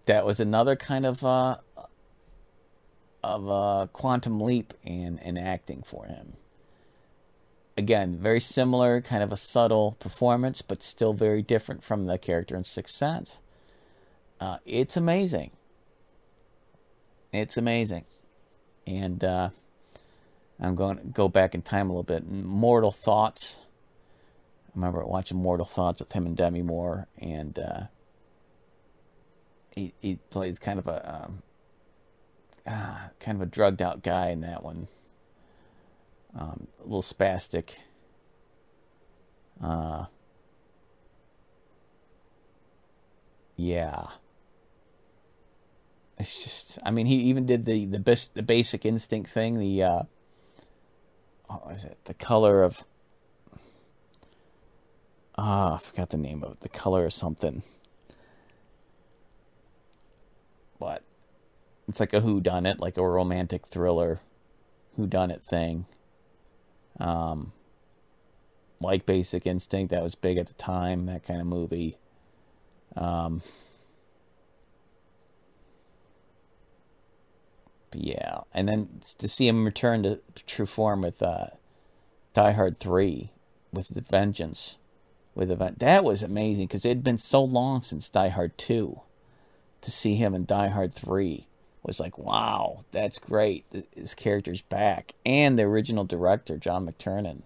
that 0.07 0.25
was 0.25 0.41
another 0.41 0.77
kind 0.77 1.05
of 1.05 1.25
uh, 1.25 1.57
of 3.23 3.49
a 3.49 3.89
quantum 3.93 4.41
leap 4.41 4.75
in 4.83 5.19
in 5.19 5.37
acting 5.37 5.83
for 5.83 6.07
him. 6.07 6.35
Again, 7.77 8.17
very 8.19 8.41
similar, 8.41 9.01
kind 9.01 9.23
of 9.23 9.33
a 9.33 9.37
subtle 9.37 9.97
performance, 9.99 10.63
but 10.63 10.83
still 10.83 11.13
very 11.13 11.43
different 11.43 11.83
from 11.83 12.07
the 12.07 12.19
character 12.19 12.57
in 12.57 12.65
Sixth 12.65 12.95
Sense. 12.95 13.41
Uh, 14.41 14.59
it's 14.65 14.97
amazing. 14.97 15.51
It's 17.33 17.57
amazing. 17.57 18.05
And 18.87 19.25
uh, 19.25 19.51
I'm 20.61 20.77
going 20.77 20.99
to 20.99 21.05
go 21.05 21.29
back 21.29 21.55
in 21.55 21.63
time 21.63 21.91
a 21.91 21.93
little 21.93 22.05
bit. 22.05 22.31
Mortal 22.31 22.93
Thoughts. 22.93 23.61
I 24.69 24.71
remember 24.77 25.05
watching 25.05 25.39
Mortal 25.39 25.67
Thoughts 25.67 26.01
with 26.01 26.13
him 26.13 26.27
and 26.27 26.37
Demi 26.37 26.63
Moore, 26.63 27.09
and 27.19 27.59
uh, 27.59 27.83
he 29.75 29.95
he 30.01 30.19
plays 30.31 30.59
kind 30.59 30.79
of 30.79 30.87
a 30.87 31.25
um, 31.25 31.43
ah, 32.67 33.11
kind 33.21 33.37
of 33.37 33.43
a 33.43 33.51
drugged 33.51 33.83
out 33.83 34.03
guy 34.03 34.31
in 34.31 34.41
that 34.43 34.63
one. 34.63 34.89
Um, 36.37 36.67
a 36.81 36.83
little 36.83 37.03
spastic. 37.03 37.79
Uh, 39.63 40.07
yeah. 43.57 44.07
It's 46.19 46.43
just 46.43 46.79
I 46.85 46.91
mean 46.91 47.07
he 47.07 47.17
even 47.17 47.47
did 47.47 47.65
the 47.65 47.87
the 47.87 47.99
best 47.99 48.35
the 48.35 48.43
basic 48.43 48.85
instinct 48.85 49.31
thing 49.31 49.59
the 49.59 49.83
uh 49.83 50.03
what 51.47 51.67
was 51.67 51.85
it? 51.85 51.99
The 52.05 52.15
color 52.15 52.63
of 52.63 52.85
ah 55.37 55.73
oh, 55.73 55.75
I 55.75 55.79
forgot 55.79 56.11
the 56.11 56.17
name 56.17 56.43
of 56.43 56.53
it 56.53 56.61
the 56.61 56.69
color 56.69 57.05
of 57.05 57.13
something. 57.13 57.63
But 60.79 61.03
it's 61.89 62.01
like 62.01 62.13
a 62.13 62.21
who 62.21 62.41
done 62.41 62.67
it 62.67 62.81
like 62.81 62.97
a 62.97 63.09
romantic 63.09 63.67
thriller 63.67 64.21
who 64.97 65.07
done 65.07 65.31
it 65.31 65.43
thing 65.43 65.87
um 67.01 67.53
like 68.81 69.07
basic 69.07 69.47
instinct 69.47 69.91
that 69.91 70.03
was 70.03 70.15
big 70.15 70.37
at 70.37 70.47
the 70.47 70.55
time 70.55 71.07
that 71.07 71.25
kind 71.25 71.41
of 71.41 71.47
movie 71.47 71.97
um 72.97 73.43
yeah, 77.95 78.41
and 78.53 78.69
then 78.69 79.01
to 79.19 79.29
see 79.29 79.49
him 79.49 79.65
return 79.65 80.03
to 80.03 80.21
true 80.47 80.67
form 80.67 81.03
with 81.03 81.23
uh, 81.23 81.47
Die 82.33 82.53
Hard 82.53 82.79
Three, 82.79 83.33
with 83.73 83.89
the 83.89 84.01
Vengeance, 84.01 84.79
with 85.35 85.49
the 85.49 85.75
that 85.79 86.05
was 86.05 86.23
amazing 86.23 86.67
because 86.67 86.85
it 86.85 86.91
had 86.91 87.05
been 87.05 87.19
so 87.19 87.43
long 87.43 87.83
since 87.83 88.09
Die 88.09 88.29
Hard 88.29 88.57
Two. 88.59 89.01
To 89.83 89.91
see 89.91 90.15
him 90.15 90.35
in 90.35 90.47
Die 90.47 90.69
Hard 90.69 90.95
Three 90.95 91.47
was 91.85 92.01
like, 92.01 92.19
wow, 92.19 92.85
that's 92.93 93.19
great. 93.19 93.65
His 93.95 94.15
character's 94.15 94.63
back, 94.63 95.13
and 95.25 95.59
the 95.59 95.65
original 95.65 96.05
director 96.05 96.57
John 96.57 96.87
McTiernan. 96.87 97.43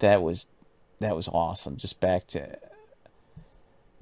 That 0.00 0.22
was 0.22 0.46
that 1.00 1.16
was 1.16 1.28
awesome. 1.28 1.76
Just 1.76 2.00
back 2.00 2.26
to 2.28 2.58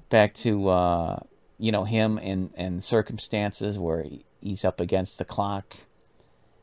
back 0.09 0.33
to 0.35 0.69
uh, 0.69 1.19
you 1.57 1.71
know 1.71 1.83
him 1.83 2.17
in 2.17 2.51
in 2.57 2.81
circumstances 2.81 3.77
where 3.79 4.03
he, 4.03 4.25
he's 4.39 4.65
up 4.65 4.79
against 4.79 5.17
the 5.17 5.25
clock 5.25 5.77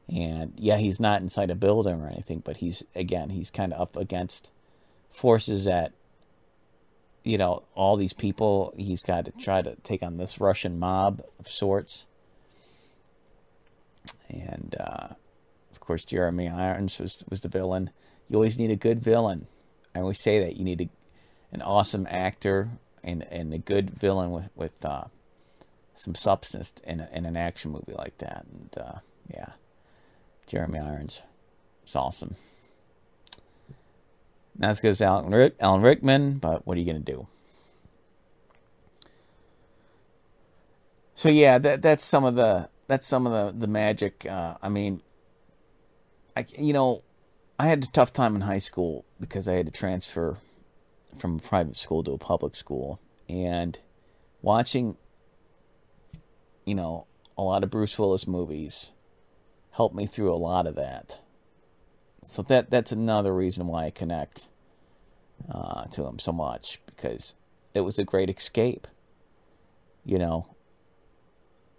and 0.08 0.52
yeah 0.56 0.76
he's 0.76 1.00
not 1.00 1.22
inside 1.22 1.50
a 1.50 1.54
building 1.54 2.00
or 2.00 2.08
anything 2.08 2.40
but 2.44 2.58
he's 2.58 2.84
again 2.94 3.30
he's 3.30 3.50
kind 3.50 3.72
of 3.72 3.80
up 3.80 3.96
against 3.96 4.50
forces 5.10 5.64
that 5.64 5.92
you 7.22 7.38
know 7.38 7.62
all 7.74 7.96
these 7.96 8.12
people 8.12 8.72
he's 8.76 9.02
got 9.02 9.24
to 9.24 9.32
try 9.32 9.62
to 9.62 9.76
take 9.76 10.02
on 10.02 10.18
this 10.18 10.40
russian 10.40 10.78
mob 10.78 11.22
of 11.38 11.48
sorts 11.48 12.04
and 14.28 14.74
uh, 14.80 15.08
of 15.70 15.80
course 15.80 16.04
jeremy 16.04 16.48
irons 16.48 16.98
was, 16.98 17.24
was 17.28 17.40
the 17.40 17.48
villain 17.48 17.90
you 18.28 18.36
always 18.36 18.58
need 18.58 18.70
a 18.70 18.76
good 18.76 19.00
villain 19.02 19.46
i 19.94 20.00
always 20.00 20.20
say 20.20 20.38
that 20.38 20.56
you 20.56 20.64
need 20.64 20.80
a, 20.80 20.88
an 21.52 21.62
awesome 21.62 22.06
actor 22.10 22.70
and, 23.04 23.26
and 23.30 23.52
a 23.52 23.58
good 23.58 23.90
villain 23.90 24.30
with, 24.30 24.48
with 24.56 24.84
uh, 24.84 25.04
some 25.94 26.14
substance 26.14 26.72
in, 26.82 27.00
a, 27.00 27.08
in 27.12 27.24
an 27.24 27.36
action 27.36 27.70
movie 27.70 27.92
like 27.92 28.18
that. 28.18 28.46
And 28.50 28.70
uh, 28.76 28.98
yeah, 29.28 29.50
Jeremy 30.46 30.80
Irons, 30.80 31.22
is 31.86 31.94
awesome. 31.94 32.36
Not 34.56 34.70
as 34.70 34.80
good 34.80 34.88
as 34.88 35.00
Alan, 35.00 35.30
Rick, 35.30 35.54
Alan 35.60 35.82
Rickman, 35.82 36.38
but 36.38 36.66
what 36.66 36.76
are 36.76 36.80
you 36.80 36.86
gonna 36.86 37.00
do? 37.00 37.26
So 41.14 41.28
yeah, 41.28 41.58
that 41.58 41.82
that's 41.82 42.04
some 42.04 42.24
of 42.24 42.34
the 42.34 42.68
that's 42.86 43.06
some 43.06 43.26
of 43.26 43.32
the 43.32 43.60
the 43.60 43.66
magic. 43.66 44.26
Uh, 44.28 44.56
I 44.62 44.68
mean, 44.68 45.02
I 46.36 46.46
you 46.58 46.72
know, 46.72 47.02
I 47.58 47.66
had 47.66 47.84
a 47.84 47.88
tough 47.88 48.12
time 48.12 48.34
in 48.34 48.42
high 48.42 48.58
school 48.58 49.04
because 49.20 49.48
I 49.48 49.54
had 49.54 49.66
to 49.66 49.72
transfer 49.72 50.38
from 51.18 51.36
a 51.36 51.38
private 51.40 51.76
school 51.76 52.02
to 52.04 52.12
a 52.12 52.18
public 52.18 52.56
school, 52.56 53.00
and 53.28 53.78
watching 54.42 54.96
you 56.64 56.74
know, 56.74 57.06
a 57.36 57.42
lot 57.42 57.62
of 57.62 57.70
Bruce 57.70 57.98
Willis 57.98 58.26
movies 58.26 58.90
helped 59.72 59.94
me 59.94 60.06
through 60.06 60.32
a 60.32 60.36
lot 60.36 60.66
of 60.66 60.74
that. 60.76 61.20
So 62.24 62.42
that 62.42 62.70
that's 62.70 62.92
another 62.92 63.34
reason 63.34 63.66
why 63.66 63.84
I 63.84 63.90
connect 63.90 64.46
uh, 65.50 65.84
to 65.86 66.06
him 66.06 66.18
so 66.18 66.32
much 66.32 66.80
because 66.86 67.34
it 67.74 67.80
was 67.80 67.98
a 67.98 68.04
great 68.04 68.30
escape. 68.30 68.86
You 70.04 70.18
know, 70.18 70.53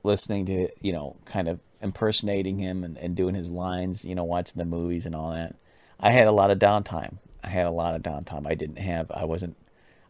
listening 0.06 0.46
to 0.46 0.70
you 0.82 0.94
know 0.94 1.18
kind 1.26 1.48
of 1.48 1.60
impersonating 1.82 2.60
him 2.60 2.84
and, 2.84 2.98
and 2.98 3.16
doing 3.16 3.36
his 3.36 3.52
lines, 3.52 4.04
you 4.04 4.16
know, 4.16 4.24
watching 4.24 4.58
the 4.58 4.66
movies 4.66 5.06
and 5.06 5.16
all 5.16 5.32
that. 5.32 5.56
I 6.00 6.12
had 6.12 6.28
a 6.28 6.32
lot 6.32 6.52
of 6.52 6.60
downtime. 6.60 7.18
I 7.44 7.50
had 7.50 7.66
a 7.66 7.72
lot 7.72 7.96
of 7.96 8.02
downtime. 8.02 8.48
I 8.48 8.56
didn't 8.56 8.80
have, 8.80 9.12
I 9.12 9.24
wasn't, 9.24 9.56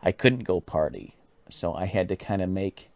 I 0.01 0.11
couldn't 0.11 0.43
go 0.43 0.61
party. 0.61 1.15
So 1.49 1.73
I 1.73 1.85
had 1.85 2.07
to 2.07 2.15
kind 2.15 2.41
of 2.41 2.49
make, 2.49 2.89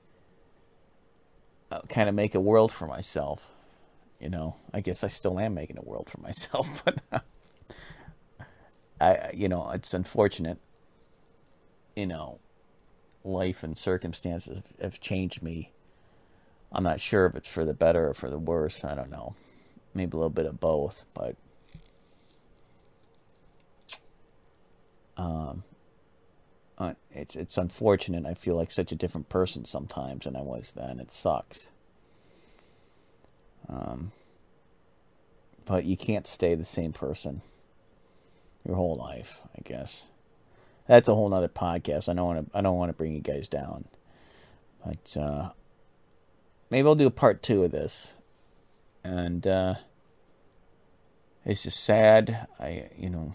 uh, 1.71 1.81
kind 1.89 2.09
of 2.09 2.15
make 2.15 2.33
a 2.33 2.39
world 2.39 2.71
for 2.71 2.87
myself. 2.87 3.51
You 4.19 4.29
know, 4.29 4.55
I 4.73 4.81
guess 4.81 5.03
I 5.03 5.07
still 5.07 5.39
am 5.39 5.53
making 5.53 5.77
a 5.77 5.81
world 5.83 6.09
for 6.09 6.19
myself, 6.19 6.83
but 7.09 7.23
I, 8.99 9.29
you 9.33 9.47
know, 9.47 9.69
it's 9.71 9.93
unfortunate. 9.93 10.57
You 11.95 12.07
know, 12.07 12.39
life 13.23 13.61
and 13.63 13.77
circumstances 13.77 14.61
have 14.81 14.99
changed 14.99 15.41
me. 15.41 15.71
I'm 16.71 16.83
not 16.83 16.99
sure 16.99 17.25
if 17.25 17.35
it's 17.35 17.47
for 17.47 17.65
the 17.65 17.73
better 17.73 18.09
or 18.09 18.13
for 18.13 18.29
the 18.29 18.37
worse. 18.37 18.83
I 18.83 18.95
don't 18.95 19.09
know. 19.09 19.35
Maybe 19.93 20.11
a 20.11 20.15
little 20.15 20.29
bit 20.29 20.45
of 20.45 20.59
both, 20.59 21.03
but 21.13 21.35
um, 25.17 25.63
uh, 26.77 26.93
it's 27.11 27.35
it's 27.35 27.57
unfortunate. 27.57 28.25
I 28.25 28.35
feel 28.35 28.55
like 28.55 28.71
such 28.71 28.91
a 28.91 28.95
different 28.95 29.29
person 29.29 29.65
sometimes 29.65 30.25
than 30.25 30.35
I 30.35 30.41
was 30.41 30.71
then. 30.71 30.99
It 30.99 31.11
sucks. 31.11 31.69
Um, 33.67 34.11
but 35.65 35.85
you 35.85 35.97
can't 35.97 36.25
stay 36.27 36.55
the 36.55 36.65
same 36.65 36.93
person 36.93 37.41
your 38.65 38.75
whole 38.75 38.95
life, 38.95 39.39
I 39.57 39.61
guess. 39.63 40.05
That's 40.87 41.07
a 41.07 41.15
whole 41.15 41.29
nother 41.29 41.47
podcast. 41.47 42.09
I 42.09 42.13
don't 42.13 42.25
want 42.25 42.51
to. 42.51 42.57
I 42.57 42.61
don't 42.61 42.77
want 42.77 42.89
to 42.89 42.97
bring 42.97 43.13
you 43.13 43.21
guys 43.21 43.47
down, 43.47 43.85
but 44.83 45.17
uh, 45.17 45.49
maybe 46.69 46.87
I'll 46.87 46.95
do 46.95 47.07
a 47.07 47.11
part 47.11 47.41
two 47.41 47.63
of 47.63 47.71
this. 47.71 48.15
And 49.03 49.47
uh, 49.47 49.75
it's 51.45 51.63
just 51.63 51.83
sad. 51.83 52.47
I, 52.59 52.89
you 52.97 53.09
know, 53.09 53.33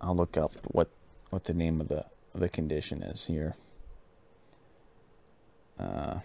I'll 0.00 0.16
look 0.16 0.36
up 0.36 0.52
what 0.64 0.90
what 1.30 1.44
the 1.44 1.54
name 1.54 1.80
of 1.80 1.88
the 1.88 2.04
the 2.34 2.48
condition 2.48 3.02
is 3.02 3.26
here. 3.26 3.56
Uh, 5.78 6.20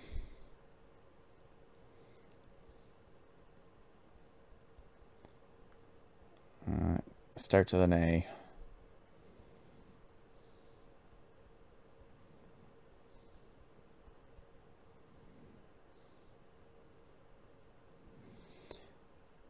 Alright, 6.70 7.04
starts 7.36 7.74
with 7.74 7.82
an 7.82 7.94
A. 7.94 8.28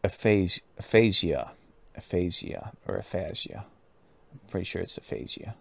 Aphasia, 0.04 0.62
aphasia, 0.78 1.52
aphasia, 1.96 2.72
or 2.88 2.96
aphasia. 2.96 3.66
I'm 4.32 4.40
pretty 4.50 4.66
sure 4.66 4.82
it's 4.82 4.98
aphasia. 4.98 5.56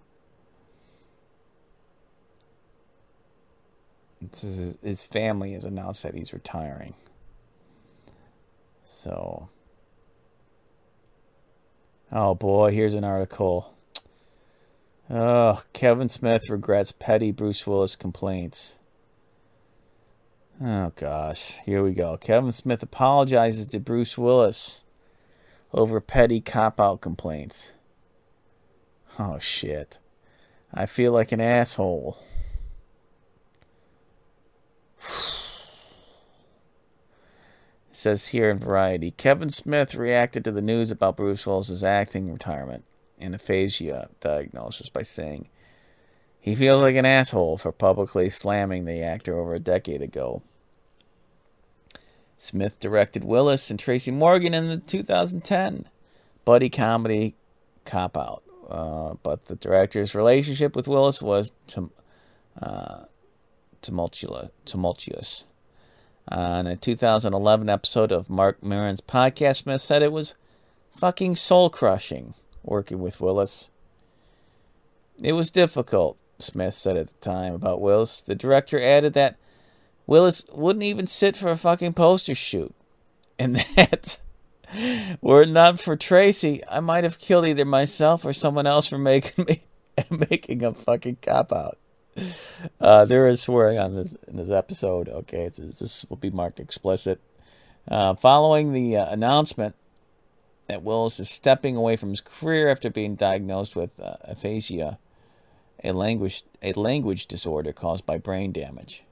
His 4.83 5.05
family 5.05 5.53
has 5.53 5.65
announced 5.65 6.03
that 6.03 6.15
he's 6.15 6.33
retiring. 6.33 6.95
So, 8.85 9.49
oh 12.11 12.35
boy, 12.35 12.73
here's 12.73 12.95
an 12.95 13.05
article. 13.05 13.75
Oh, 15.11 15.63
Kevin 15.73 16.09
Smith 16.09 16.51
regrets 16.51 16.93
petty 16.93 17.31
Bruce 17.31 17.67
Willis 17.67 17.97
complaints. 17.97 18.75
Oh 20.61 20.93
gosh, 20.97 21.59
here 21.65 21.85
we 21.85 21.95
go. 21.95 22.17
Kevin 22.17 22.51
Smith 22.51 22.83
apologizes 22.83 23.67
to 23.67 23.79
Bruce 23.79 24.19
Willis 24.19 24.83
over 25.73 26.01
petty 26.01 26.41
cop 26.41 26.81
out 26.81 27.01
complaints. 27.01 27.75
Oh 29.21 29.39
shit. 29.39 30.01
I 30.75 30.87
feel 30.87 31.13
like 31.13 31.31
an 31.31 31.41
asshole. 31.41 32.19
Says 37.93 38.29
here 38.29 38.51
in 38.51 38.59
Variety 38.59 39.13
Kevin 39.13 39.51
Smith 39.51 39.95
reacted 39.95 40.43
to 40.43 40.51
the 40.51 40.61
news 40.61 40.91
about 40.91 41.17
Bruce 41.17 41.47
Willis's 41.47 41.85
acting 41.85 42.33
retirement 42.33 42.83
and 43.21 43.33
aphasia 43.33 44.09
diagnosis 44.21 44.89
by 44.89 45.05
saying 45.05 45.49
he 46.49 46.55
feels 46.55 46.81
like 46.81 46.97
an 46.97 47.05
asshole 47.05 47.59
for 47.59 47.73
publicly 47.73 48.31
slamming 48.31 48.87
the 48.87 49.03
actor 49.03 49.39
over 49.39 49.55
a 49.55 49.61
decade 49.61 50.01
ago. 50.01 50.43
Smith 52.39 52.81
directed 52.81 53.23
Willis 53.23 53.71
and 53.71 53.79
Tracy 53.79 54.11
Morgan 54.11 54.55
in 54.55 54.67
the 54.67 54.79
2010 54.79 55.87
buddy 56.47 56.71
comedy 56.71 57.35
Cop 57.85 58.17
Out, 58.17 58.43
uh, 58.71 59.15
but 59.23 59.45
the 59.45 59.57
director's 59.57 60.15
relationship 60.15 60.75
with 60.75 60.89
Willis 60.89 61.21
was 61.21 61.53
tum- 61.67 61.91
uh, 62.61 63.05
tumultuous. 63.83 64.49
tumultuous. 64.65 65.45
On 66.29 66.67
a 66.67 66.77
2011 66.77 67.69
episode 67.69 68.11
of 68.11 68.31
Marc 68.31 68.63
Maron's 68.63 69.03
podcast, 69.03 69.65
Smith 69.65 69.83
said 69.83 70.03
it 70.03 70.13
was 70.13 70.35
fucking 70.91 71.37
soul 71.37 71.69
crushing 71.69 72.33
working 72.63 73.01
with 73.01 73.21
Willis. 73.21 73.69
It 75.23 75.33
was 75.33 75.51
difficult, 75.51 76.17
Smith 76.39 76.75
said 76.75 76.97
at 76.97 77.09
the 77.09 77.19
time 77.19 77.55
about 77.55 77.81
Willis. 77.81 78.21
The 78.21 78.35
director 78.35 78.81
added 78.81 79.13
that 79.15 79.37
Willis 80.07 80.45
wouldn't 80.53 80.85
even 80.85 81.07
sit 81.07 81.37
for 81.37 81.51
a 81.51 81.57
fucking 81.57 81.95
poster 81.95 82.35
shoot. 82.35 82.75
And 83.39 83.57
that, 83.77 84.19
were 85.21 85.43
it 85.43 85.51
not 85.51 85.81
for 85.81 85.97
Tracy, 85.97 86.63
I 86.71 86.81
might 86.81 87.05
have 87.05 87.19
killed 87.19 87.47
either 87.47 87.65
myself 87.65 88.25
or 88.25 88.33
someone 88.33 88.67
else 88.67 88.87
for 88.87 88.99
making 88.99 89.45
me 89.45 89.65
making 90.31 90.65
a 90.65 90.73
fucking 90.73 91.19
cop 91.23 91.53
out. 91.53 91.79
Uh, 92.81 93.05
there 93.05 93.27
is 93.27 93.43
swearing 93.43 93.79
on 93.79 93.95
this 93.95 94.17
in 94.27 94.37
this 94.37 94.51
episode. 94.51 95.09
Okay, 95.09 95.49
this 95.49 96.05
will 96.09 96.17
be 96.17 96.31
marked 96.31 96.59
explicit. 96.59 97.21
Uh, 97.89 98.15
following 98.15 98.73
the 98.73 98.97
uh, 98.97 99.11
announcement 99.11 99.75
that 100.67 100.83
Willis 100.83 101.19
is 101.21 101.31
stepping 101.31 101.77
away 101.77 101.97
from 101.97 102.11
his 102.11 102.21
career 102.21 102.69
after 102.69 102.91
being 102.91 103.15
diagnosed 103.15 103.75
with 103.75 103.99
uh, 103.99 104.17
aphasia, 104.25 104.99
a 105.85 105.93
language 105.93 106.43
a 106.63 106.73
language 106.73 107.27
disorder 107.27 107.73
caused 107.73 108.07
by 108.07 108.19
brain 108.19 108.53
damage, 108.53 109.03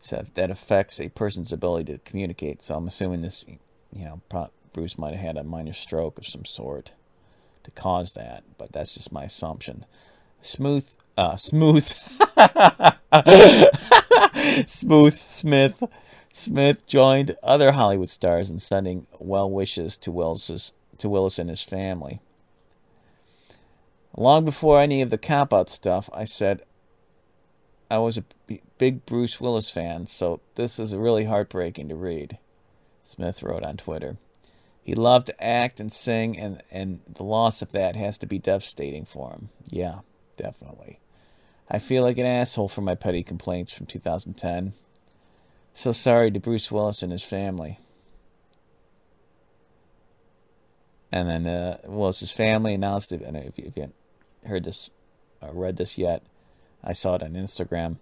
so 0.00 0.24
that 0.34 0.50
affects 0.50 1.00
a 1.00 1.08
person's 1.10 1.52
ability 1.52 1.92
to 1.92 1.98
communicate. 1.98 2.62
So 2.62 2.76
I'm 2.76 2.88
assuming 2.88 3.22
this, 3.22 3.44
you 3.92 4.04
know, 4.04 4.22
Bruce 4.72 4.98
might 4.98 5.14
have 5.14 5.24
had 5.24 5.36
a 5.36 5.44
minor 5.44 5.74
stroke 5.74 6.18
of 6.18 6.26
some 6.26 6.44
sort 6.44 6.92
to 7.64 7.70
cause 7.70 8.12
that, 8.12 8.44
but 8.58 8.72
that's 8.72 8.94
just 8.94 9.12
my 9.12 9.24
assumption. 9.24 9.84
Smooth 10.42 10.86
uh, 11.16 11.36
Smooth, 11.36 11.92
Smooth 14.66 15.18
Smith, 15.18 15.82
Smith 16.32 16.86
joined 16.86 17.36
other 17.42 17.72
Hollywood 17.72 18.10
stars 18.10 18.50
in 18.50 18.58
sending 18.58 19.06
well 19.18 19.50
wishes 19.50 19.96
to 19.98 20.10
Willis's, 20.10 20.72
to 20.98 21.08
Willis 21.08 21.38
and 21.38 21.50
his 21.50 21.62
family. 21.62 22.20
Long 24.16 24.44
before 24.44 24.80
any 24.80 25.00
of 25.00 25.10
the 25.10 25.18
cop 25.18 25.52
out 25.52 25.70
stuff, 25.70 26.10
I 26.12 26.24
said 26.24 26.62
I 27.90 27.98
was 27.98 28.18
a 28.18 28.24
big 28.78 29.04
Bruce 29.06 29.40
Willis 29.40 29.70
fan, 29.70 30.06
so 30.06 30.40
this 30.54 30.78
is 30.78 30.94
really 30.94 31.24
heartbreaking 31.24 31.88
to 31.88 31.94
read. 31.94 32.38
Smith 33.04 33.42
wrote 33.42 33.64
on 33.64 33.76
Twitter. 33.76 34.16
He 34.82 34.94
loved 34.94 35.26
to 35.26 35.44
act 35.44 35.78
and 35.78 35.92
sing, 35.92 36.38
and, 36.38 36.62
and 36.70 37.00
the 37.06 37.22
loss 37.22 37.62
of 37.62 37.72
that 37.72 37.94
has 37.96 38.18
to 38.18 38.26
be 38.26 38.38
devastating 38.38 39.04
for 39.04 39.30
him. 39.30 39.50
Yeah, 39.66 40.00
definitely. 40.36 41.00
I 41.70 41.78
feel 41.78 42.02
like 42.02 42.18
an 42.18 42.26
asshole 42.26 42.68
for 42.68 42.80
my 42.80 42.94
petty 42.94 43.22
complaints 43.22 43.72
from 43.72 43.86
2010. 43.86 44.74
So 45.74 45.92
sorry 45.92 46.30
to 46.30 46.40
Bruce 46.40 46.70
Willis 46.70 47.02
and 47.02 47.12
his 47.12 47.24
family. 47.24 47.78
And 51.10 51.28
then 51.28 51.46
uh, 51.46 51.78
Willis's 51.84 52.32
family 52.32 52.74
announced 52.74 53.12
it. 53.12 53.22
And 53.22 53.36
if 53.36 53.58
you, 53.58 53.64
if 53.66 53.76
you 53.76 53.92
heard 54.46 54.64
this 54.64 54.90
or 55.40 55.52
read 55.52 55.76
this 55.76 55.98
yet, 55.98 56.22
I 56.84 56.92
saw 56.92 57.14
it 57.16 57.22
on 57.22 57.32
Instagram. 57.32 57.96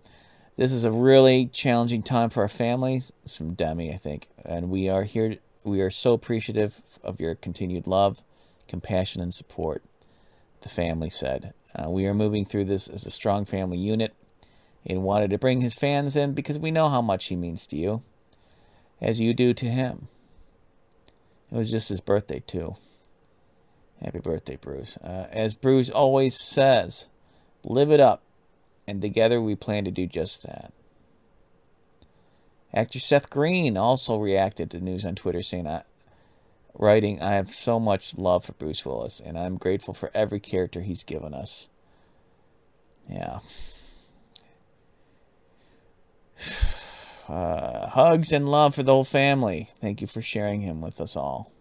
This 0.57 0.73
is 0.73 0.85
a 0.85 0.93
really 0.93 1.47
challenging 1.47 2.03
time 2.03 2.31
for 2.31 2.43
our 2.43 2.49
family. 2.49 3.03
It's 3.25 3.37
from 3.37 3.55
Demi, 3.55 3.93
I 3.93 3.97
think. 3.97 4.29
And 4.45 4.69
we 4.71 4.89
are 4.89 5.05
here. 5.05 5.37
We 5.65 5.81
are 5.81 5.91
so 5.91 6.13
appreciative 6.13 6.83
of 7.03 7.21
your 7.21 7.35
continued 7.35 7.87
love, 7.87 8.23
compassion, 8.69 9.23
and 9.23 9.33
support, 9.33 9.83
the 10.63 10.69
family 10.69 11.11
said. 11.11 11.55
Uh, 11.75 11.89
we 11.89 12.07
are 12.07 12.15
moving 12.15 12.45
through 12.45 12.65
this 12.65 12.89
as 12.89 13.07
a 13.07 13.11
strong 13.11 13.45
family 13.45 13.79
unit 13.79 14.15
and 14.85 15.03
wanted 15.03 15.31
to 15.31 15.39
bring 15.39 15.61
his 15.61 15.75
fans 15.75 16.17
in 16.17 16.33
because 16.33 16.59
we 16.59 16.71
know 16.71 16.89
how 16.89 17.03
much 17.03 17.27
he 17.27 17.37
means 17.37 17.67
to 17.67 17.77
you, 17.77 18.03
as 19.01 19.21
you 19.21 19.33
do 19.35 19.55
to 19.55 19.67
him. 19.67 20.09
It 21.53 21.57
was 21.57 21.71
just 21.71 21.89
his 21.89 22.01
birthday, 22.01 22.43
too. 22.47 22.77
Happy 24.03 24.19
birthday, 24.19 24.57
Bruce. 24.57 24.97
Uh, 24.99 25.27
as 25.31 25.55
Bruce 25.55 25.91
always 25.91 26.39
says, 26.39 27.07
live 27.63 27.91
it 27.91 28.01
up, 28.01 28.23
and 28.87 29.03
together 29.03 29.41
we 29.41 29.55
plan 29.55 29.85
to 29.85 29.91
do 29.91 30.07
just 30.07 30.43
that. 30.43 30.73
Actor 32.73 33.01
Seth 33.01 33.29
Green 33.29 33.77
also 33.77 34.17
reacted 34.17 34.71
to 34.71 34.79
the 34.79 34.85
news 34.85 35.05
on 35.05 35.17
Twitter, 35.17 35.43
saying, 35.43 35.67
I, 35.67 35.83
writing, 36.75 37.21
I 37.21 37.33
have 37.33 37.53
so 37.53 37.79
much 37.79 38.17
love 38.17 38.47
for 38.47 38.53
Bruce 38.53 38.87
Willis, 38.87 39.21
and 39.21 39.39
I'm 39.39 39.59
grateful 39.59 39.93
for 39.93 40.11
every 40.15 40.41
character 40.41 40.81
he's 40.81 41.05
given 41.05 41.35
us. 41.35 41.69
Yeah. 43.09 43.41
Uh, 47.29 47.89
hugs 47.91 48.33
and 48.33 48.49
love 48.51 48.75
for 48.75 48.83
the 48.83 48.91
whole 48.91 49.05
family. 49.05 49.71
Thank 49.81 50.01
you 50.01 50.09
for 50.09 50.21
sharing 50.21 50.63
him 50.63 50.81
with 50.81 51.01
us 51.01 51.15
all. 51.15 51.53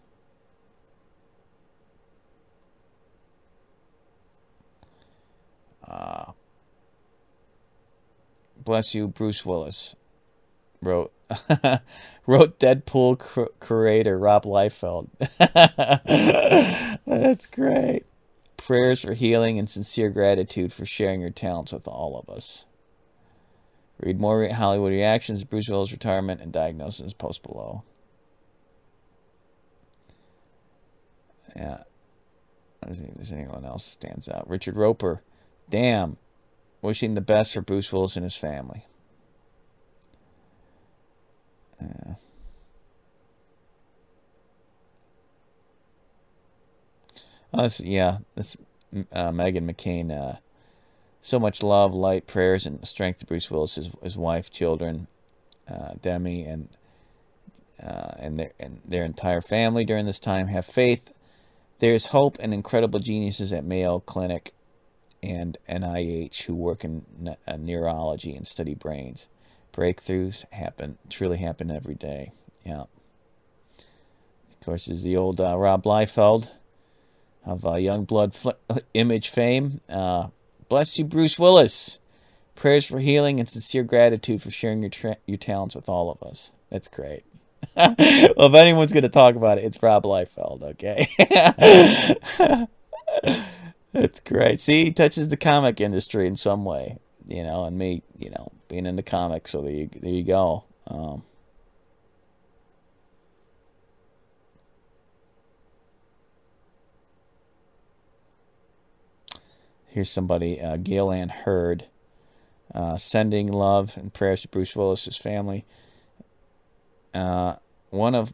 Uh, 5.90 6.32
bless 8.58 8.94
you, 8.94 9.08
Bruce 9.08 9.46
Willis. 9.46 9.96
Wrote 10.82 11.12
wrote 12.26 12.60
Deadpool 12.60 13.20
cr- 13.20 13.44
creator 13.60 14.18
Rob 14.18 14.44
Liefeld. 14.46 15.10
That's 17.06 17.46
great. 17.48 18.04
Prayers 18.56 19.02
for 19.02 19.14
healing 19.14 19.60
and 19.60 19.70
sincere 19.70 20.10
gratitude 20.10 20.72
for 20.72 20.86
sharing 20.86 21.22
your 21.22 21.32
talents 21.32 21.74
with 21.74 21.88
all 21.88 22.18
of 22.18 22.34
us. 22.34 22.66
Read 24.00 24.20
more 24.20 24.48
Hollywood 24.48 24.92
reactions, 24.92 25.44
Bruce 25.44 25.68
Willis' 25.68 25.92
retirement, 25.92 26.40
and 26.40 26.54
diagnosis 26.54 27.12
post 27.14 27.44
below. 27.44 27.84
Yeah. 31.56 31.84
See 32.94 33.04
if 33.04 33.16
there's 33.16 33.32
anyone 33.34 33.66
else 33.66 33.86
stands 33.86 34.30
out. 34.30 34.50
Richard 34.50 34.78
Roeper. 34.78 35.22
Damn. 35.70 36.18
Wishing 36.82 37.14
the 37.14 37.22
best 37.22 37.54
for 37.54 37.62
Bruce 37.62 37.92
Willis 37.92 38.16
and 38.16 38.24
his 38.24 38.36
family. 38.36 38.86
Yeah. 41.82 42.16
Oh, 47.54 47.64
this, 47.64 47.80
yeah, 47.80 48.20
this 48.36 48.56
uh, 49.12 49.32
Meghan 49.32 49.70
McCain 49.70 50.12
uh, 50.12 50.38
so 51.22 51.40
much 51.40 51.64
love, 51.64 51.94
light, 51.94 52.28
prayers, 52.28 52.66
and 52.66 52.88
strength 52.88 53.20
to 53.20 53.26
Bruce 53.26 53.50
Willis, 53.50 53.76
his, 53.76 53.90
his 54.04 54.16
wife, 54.16 54.52
children, 54.52 55.08
uh, 55.68 55.94
Demi, 56.02 56.44
and 56.44 56.70
uh, 57.82 58.12
and 58.18 58.40
their 58.40 58.52
and 58.60 58.82
their 58.86 59.04
entire 59.04 59.42
family 59.42 59.84
during 59.84 60.06
this 60.06 60.20
time. 60.20 60.48
Have 60.48 60.66
faith. 60.66 61.14
There 61.80 61.96
is 61.96 62.08
hope 62.08 62.38
and 62.40 62.54
incredible 62.54 63.00
geniuses 63.00 63.54
at 63.54 63.64
Mayo 63.64 64.00
Clinic 64.00 64.54
and 65.22 65.58
NIH 65.70 66.44
who 66.44 66.56
work 66.56 66.84
in 66.84 67.06
ne- 67.18 67.38
uh, 67.48 67.58
neurology 67.58 68.36
and 68.36 68.48
study 68.48 68.74
brains. 68.74 69.28
Breakthroughs 69.74 70.46
happen, 70.52 70.98
truly 71.10 71.38
happen 71.38 71.72
every 71.72 71.96
day. 71.96 72.32
Yeah. 72.66 72.84
Of 74.52 74.60
course, 74.66 74.88
is 74.88 75.04
the 75.04 75.16
old 75.16 75.40
uh, 75.40 75.58
Rob 75.58 75.84
Liefeld 75.84 76.50
of 77.46 77.66
uh, 77.66 77.72
Youngblood 77.72 78.34
fl- 78.34 78.50
image 78.94 79.30
fame. 79.30 79.82
Uh, 79.90 80.28
Bless 80.70 81.00
you, 81.00 81.06
Bruce 81.06 81.40
Willis. 81.40 81.98
Prayers 82.54 82.86
for 82.86 83.00
healing 83.00 83.40
and 83.40 83.50
sincere 83.50 83.84
gratitude 83.84 84.44
for 84.44 84.52
sharing 84.52 84.82
your 84.82 84.92
tra- 84.92 85.18
your 85.26 85.38
talents 85.38 85.76
with 85.76 85.90
all 85.90 86.12
of 86.12 86.22
us. 86.22 86.52
That's 86.70 86.88
great. 86.88 87.24
well, 87.76 87.96
if 87.98 88.54
anyone's 88.54 88.94
going 88.94 89.04
to 89.04 89.10
talk 89.10 89.36
about 89.36 89.58
it, 89.58 89.64
it's 89.64 89.82
Rob 89.82 90.04
Liefeld, 90.04 90.62
okay? 90.64 91.08
That's 93.94 94.20
great. 94.20 94.62
See, 94.62 94.86
he 94.86 94.92
touches 94.92 95.30
the 95.30 95.38
comic 95.38 95.82
industry 95.82 96.28
in 96.28 96.38
some 96.38 96.66
way, 96.66 96.98
you 97.28 97.44
know, 97.44 97.66
and 97.66 97.78
me, 97.78 98.04
you 98.18 98.30
know, 98.30 98.52
being 98.68 98.86
into 98.86 99.04
comics. 99.04 99.52
So 99.52 99.62
there 99.62 99.72
you, 99.72 99.90
there 100.02 100.12
you 100.12 100.24
go. 100.24 100.66
Um, 100.88 101.24
Here's 109.88 110.12
somebody, 110.12 110.62
uh, 110.62 110.78
Gale 110.78 111.12
Anne 111.12 111.30
Hurd, 111.30 111.86
uh, 112.76 112.98
sending 112.98 113.52
love 113.52 113.94
and 113.98 114.14
prayers 114.14 114.44
to 114.44 114.48
Bruce 114.48 114.76
Willis's 114.76 115.18
family. 115.18 115.66
Uh, 117.14 117.56
one 117.90 118.16
of 118.16 118.34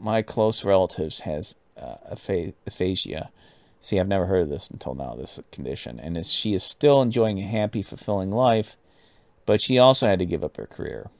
my 0.00 0.22
close 0.22 0.64
relatives 0.64 1.20
has 1.20 1.54
uh, 1.80 1.96
aphasia. 2.66 3.30
See, 3.80 3.98
I've 3.98 4.08
never 4.08 4.26
heard 4.26 4.42
of 4.42 4.48
this 4.48 4.68
until 4.68 4.94
now, 4.94 5.14
this 5.14 5.38
condition. 5.52 6.00
And 6.00 6.16
is, 6.16 6.32
she 6.32 6.54
is 6.54 6.62
still 6.62 7.00
enjoying 7.00 7.38
a 7.38 7.46
happy, 7.46 7.82
fulfilling 7.82 8.30
life, 8.30 8.76
but 9.46 9.60
she 9.60 9.78
also 9.78 10.06
had 10.06 10.18
to 10.18 10.26
give 10.26 10.44
up 10.44 10.56
her 10.56 10.66
career. 10.66 11.10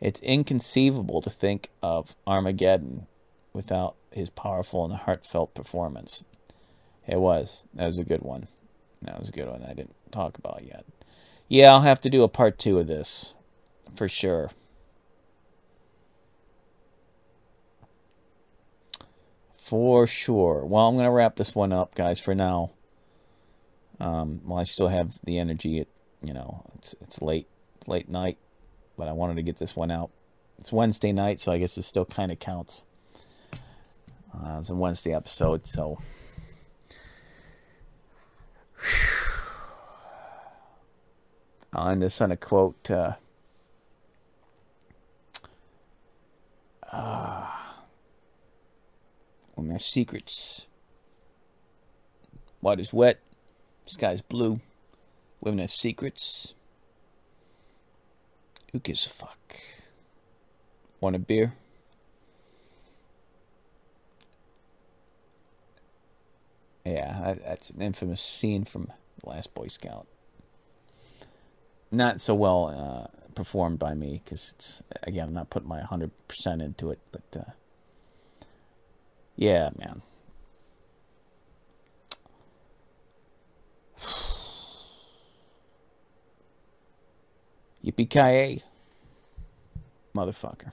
It's 0.00 0.20
inconceivable 0.20 1.22
to 1.22 1.30
think 1.30 1.70
of 1.82 2.14
Armageddon 2.26 3.06
without 3.52 3.94
his 4.10 4.30
powerful 4.30 4.84
and 4.84 4.94
heartfelt 4.94 5.54
performance. 5.54 6.24
It 7.06 7.20
was. 7.20 7.64
That 7.74 7.86
was 7.86 7.98
a 7.98 8.04
good 8.04 8.22
one. 8.22 8.48
That 9.00 9.18
was 9.18 9.28
a 9.28 9.32
good 9.32 9.48
one 9.48 9.62
I 9.62 9.74
didn't 9.74 9.94
talk 10.10 10.38
about 10.38 10.64
yet. 10.64 10.84
Yeah, 11.48 11.72
I'll 11.72 11.82
have 11.82 12.00
to 12.02 12.10
do 12.10 12.22
a 12.22 12.28
part 12.28 12.58
two 12.58 12.78
of 12.78 12.86
this 12.86 13.34
for 13.96 14.08
sure. 14.08 14.50
For 19.62 20.08
sure. 20.08 20.66
Well, 20.66 20.88
I'm 20.88 20.96
going 20.96 21.04
to 21.04 21.10
wrap 21.12 21.36
this 21.36 21.54
one 21.54 21.72
up, 21.72 21.94
guys, 21.94 22.18
for 22.18 22.34
now. 22.34 22.72
Um, 24.00 24.40
well, 24.44 24.58
I 24.58 24.64
still 24.64 24.88
have 24.88 25.20
the 25.22 25.38
energy. 25.38 25.78
It, 25.78 25.88
you 26.20 26.34
know, 26.34 26.64
it's 26.74 26.96
it's 27.00 27.22
late, 27.22 27.46
late 27.86 28.08
night, 28.08 28.38
but 28.98 29.06
I 29.06 29.12
wanted 29.12 29.36
to 29.36 29.42
get 29.42 29.58
this 29.58 29.76
one 29.76 29.92
out. 29.92 30.10
It's 30.58 30.72
Wednesday 30.72 31.12
night, 31.12 31.38
so 31.38 31.52
I 31.52 31.58
guess 31.58 31.78
it 31.78 31.82
still 31.82 32.04
kind 32.04 32.32
of 32.32 32.40
counts. 32.40 32.82
Uh, 34.34 34.58
it's 34.58 34.68
a 34.68 34.74
Wednesday 34.74 35.14
episode, 35.14 35.68
so 35.68 36.00
I'll 41.72 41.90
end 41.90 42.02
this 42.02 42.20
on 42.20 42.32
a 42.32 42.36
quote. 42.36 42.90
Uh, 42.90 43.12
uh, 46.92 47.61
when 49.62 49.68
there's 49.68 49.84
secrets, 49.84 50.66
water's 52.60 52.92
wet, 52.92 53.20
sky's 53.86 54.20
blue, 54.20 54.58
women 55.40 55.60
have 55.60 55.70
secrets. 55.70 56.54
Who 58.72 58.80
gives 58.80 59.06
a 59.06 59.10
fuck? 59.10 59.54
Want 61.00 61.14
a 61.14 61.20
beer? 61.20 61.54
Yeah, 66.84 67.36
that's 67.44 67.70
an 67.70 67.82
infamous 67.82 68.20
scene 68.20 68.64
from 68.64 68.90
The 69.22 69.30
Last 69.30 69.54
Boy 69.54 69.68
Scout. 69.68 70.08
Not 71.92 72.20
so 72.20 72.34
well 72.34 72.66
uh, 72.66 73.28
performed 73.36 73.78
by 73.78 73.94
me 73.94 74.22
because 74.24 74.54
it's 74.56 74.82
again 75.04 75.28
I'm 75.28 75.34
not 75.34 75.50
putting 75.50 75.68
my 75.68 75.82
hundred 75.82 76.10
percent 76.26 76.62
into 76.62 76.90
it, 76.90 76.98
but 77.12 77.22
uh, 77.38 77.50
yeah, 79.36 79.70
man. 79.78 80.02
Yippee 87.84 88.06
ki 88.06 88.62
motherfucker. 90.14 90.72